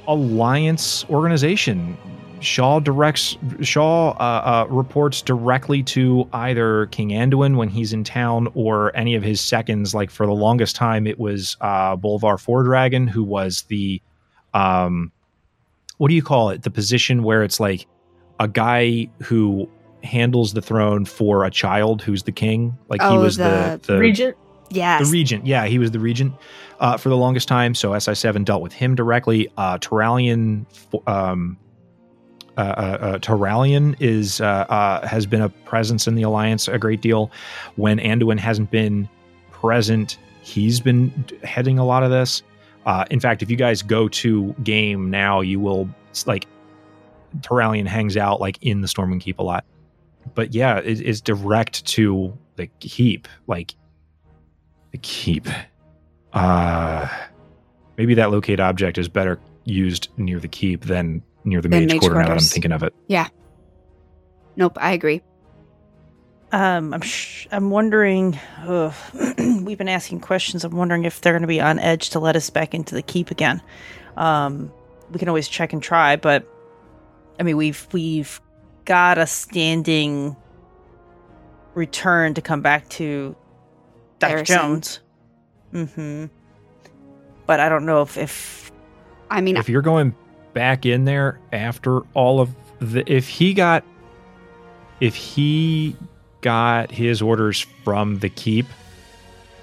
[0.08, 1.98] alliance organization.
[2.42, 8.48] Shaw directs Shaw uh, uh, reports directly to either King Anduin when he's in town
[8.56, 9.94] or any of his seconds.
[9.94, 14.02] Like for the longest time, it was uh, Bolvar Fordragon, who was the
[14.54, 15.12] um,
[15.98, 16.64] what do you call it?
[16.64, 17.88] The position where it's like
[18.40, 19.70] a guy who
[20.04, 22.76] handles the throne for a child who's the king.
[22.90, 24.38] Like he Oh, was the the, the Regent.
[24.74, 25.06] Yes.
[25.06, 26.34] The regent, yeah, he was the regent
[26.80, 27.76] uh, for the longest time.
[27.76, 29.50] So SI7 dealt with him directly.
[29.58, 30.66] Uh, Turalyon,
[31.08, 31.58] um,
[32.58, 37.02] uh, uh, uh, is uh, uh, has been a presence in the alliance a great
[37.02, 37.32] deal.
[37.76, 39.08] When Anduin hasn't been
[39.52, 41.12] present, he's been
[41.44, 42.44] heading a lot of this.
[42.86, 45.88] Uh, in fact, if you guys go to game now, you will
[46.26, 46.46] like
[47.40, 49.64] Turalyon hangs out like in the Stormwind Keep a lot.
[50.36, 53.28] But yeah, it is direct to the keep.
[53.48, 53.76] Like
[54.92, 55.48] the keep.
[56.34, 57.08] Uh
[57.98, 61.94] maybe that locate object is better used near the keep than near the Than mage,
[61.94, 62.94] mage quarter now that I'm thinking of it.
[63.08, 63.28] Yeah.
[64.56, 65.22] Nope, I agree.
[66.52, 68.38] Um, I'm sh- I'm wondering.
[68.66, 68.94] ugh,
[69.38, 70.64] we've been asking questions.
[70.64, 73.02] I'm wondering if they're going to be on edge to let us back into the
[73.02, 73.62] keep again.
[74.18, 74.72] Um,
[75.12, 76.48] we can always check and try, but
[77.40, 78.42] I mean, we've we've
[78.84, 80.36] got a standing
[81.74, 83.36] return to come back to
[84.20, 84.44] Dr.
[84.44, 85.00] Jones.
[85.74, 86.26] Mm-hmm.
[87.46, 88.72] But I don't know if if
[89.30, 90.16] I mean, if you're going
[90.54, 92.50] back in there after all of
[92.80, 93.84] the if he got
[95.00, 95.96] if he
[96.42, 98.66] got his orders from the keep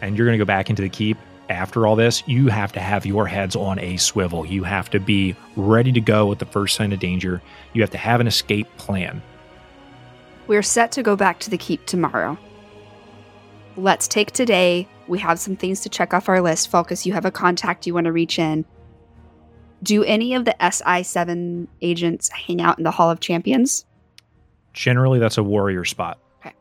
[0.00, 2.80] and you're going to go back into the keep after all this you have to
[2.80, 6.46] have your heads on a swivel you have to be ready to go at the
[6.46, 7.42] first sign of danger
[7.72, 9.20] you have to have an escape plan
[10.48, 12.38] we're set to go back to the keep tomorrow.
[13.76, 14.88] Let's take today.
[15.06, 16.68] We have some things to check off our list.
[16.68, 18.64] Falcus, you have a contact you want to reach in.
[19.82, 23.84] Do any of the SI7 agents hang out in the Hall of Champions?
[24.74, 26.54] generally that's a warrior spot Okay.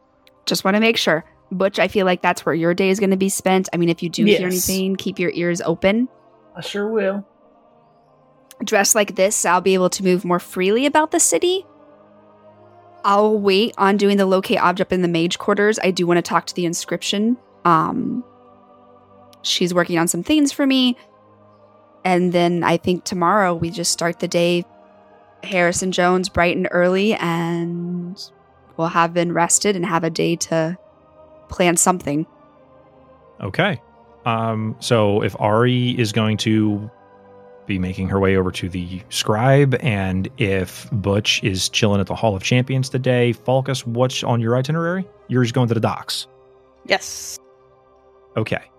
[0.48, 1.24] Just want to make sure.
[1.52, 3.70] Butch, I feel like that's where your day is going to be spent.
[3.74, 6.10] I mean, if you do hear anything, keep your ears open.
[6.56, 7.26] I sure will.
[8.64, 11.66] Dressed like this, I'll be able to move more freely about the city.
[13.06, 15.80] I'll wait on doing the locate object in the mage quarters.
[15.80, 17.38] I do want to talk to the inscription.
[17.64, 18.24] Um,
[19.44, 20.98] she's working on some things for me.
[22.04, 24.66] And then I think tomorrow we just start the day
[25.44, 28.32] Harrison Jones bright and early and
[28.76, 30.78] we'll have been rested and have a day to
[31.50, 32.26] plan something.
[33.42, 33.82] Okay.
[34.26, 36.90] Um, so if Ari is going to
[37.66, 42.16] be making her way over to the scribe, and if Butch is chilling at the
[42.16, 45.06] Hall of Champions today, Falcus, what's on your itinerary?
[45.28, 46.28] You're just going to the docks.
[46.86, 47.38] yes,
[48.38, 48.70] Okay.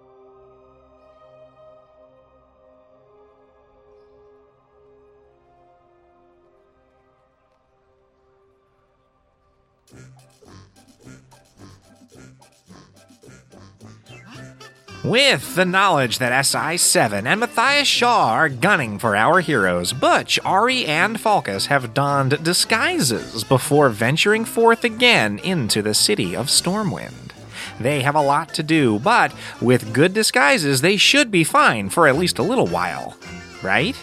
[15.04, 20.86] With the knowledge that SI7 and Matthias Shaw are gunning for our heroes, Butch, Ari,
[20.86, 27.30] and Falcus have donned disguises before venturing forth again into the city of Stormwind.
[27.78, 32.08] They have a lot to do, but with good disguises, they should be fine for
[32.08, 33.16] at least a little while.
[33.62, 33.96] Right?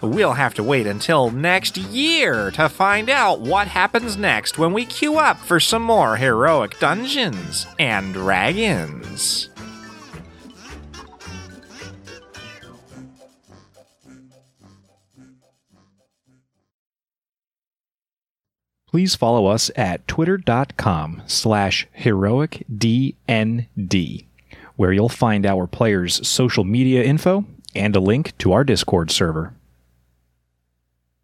[0.00, 4.86] We'll have to wait until next year to find out what happens next when we
[4.86, 9.48] queue up for some more heroic dungeons and dragons.
[18.92, 23.16] Please follow us at twitter.com slash heroicdnd,
[24.76, 29.54] where you'll find our players' social media info and a link to our Discord server.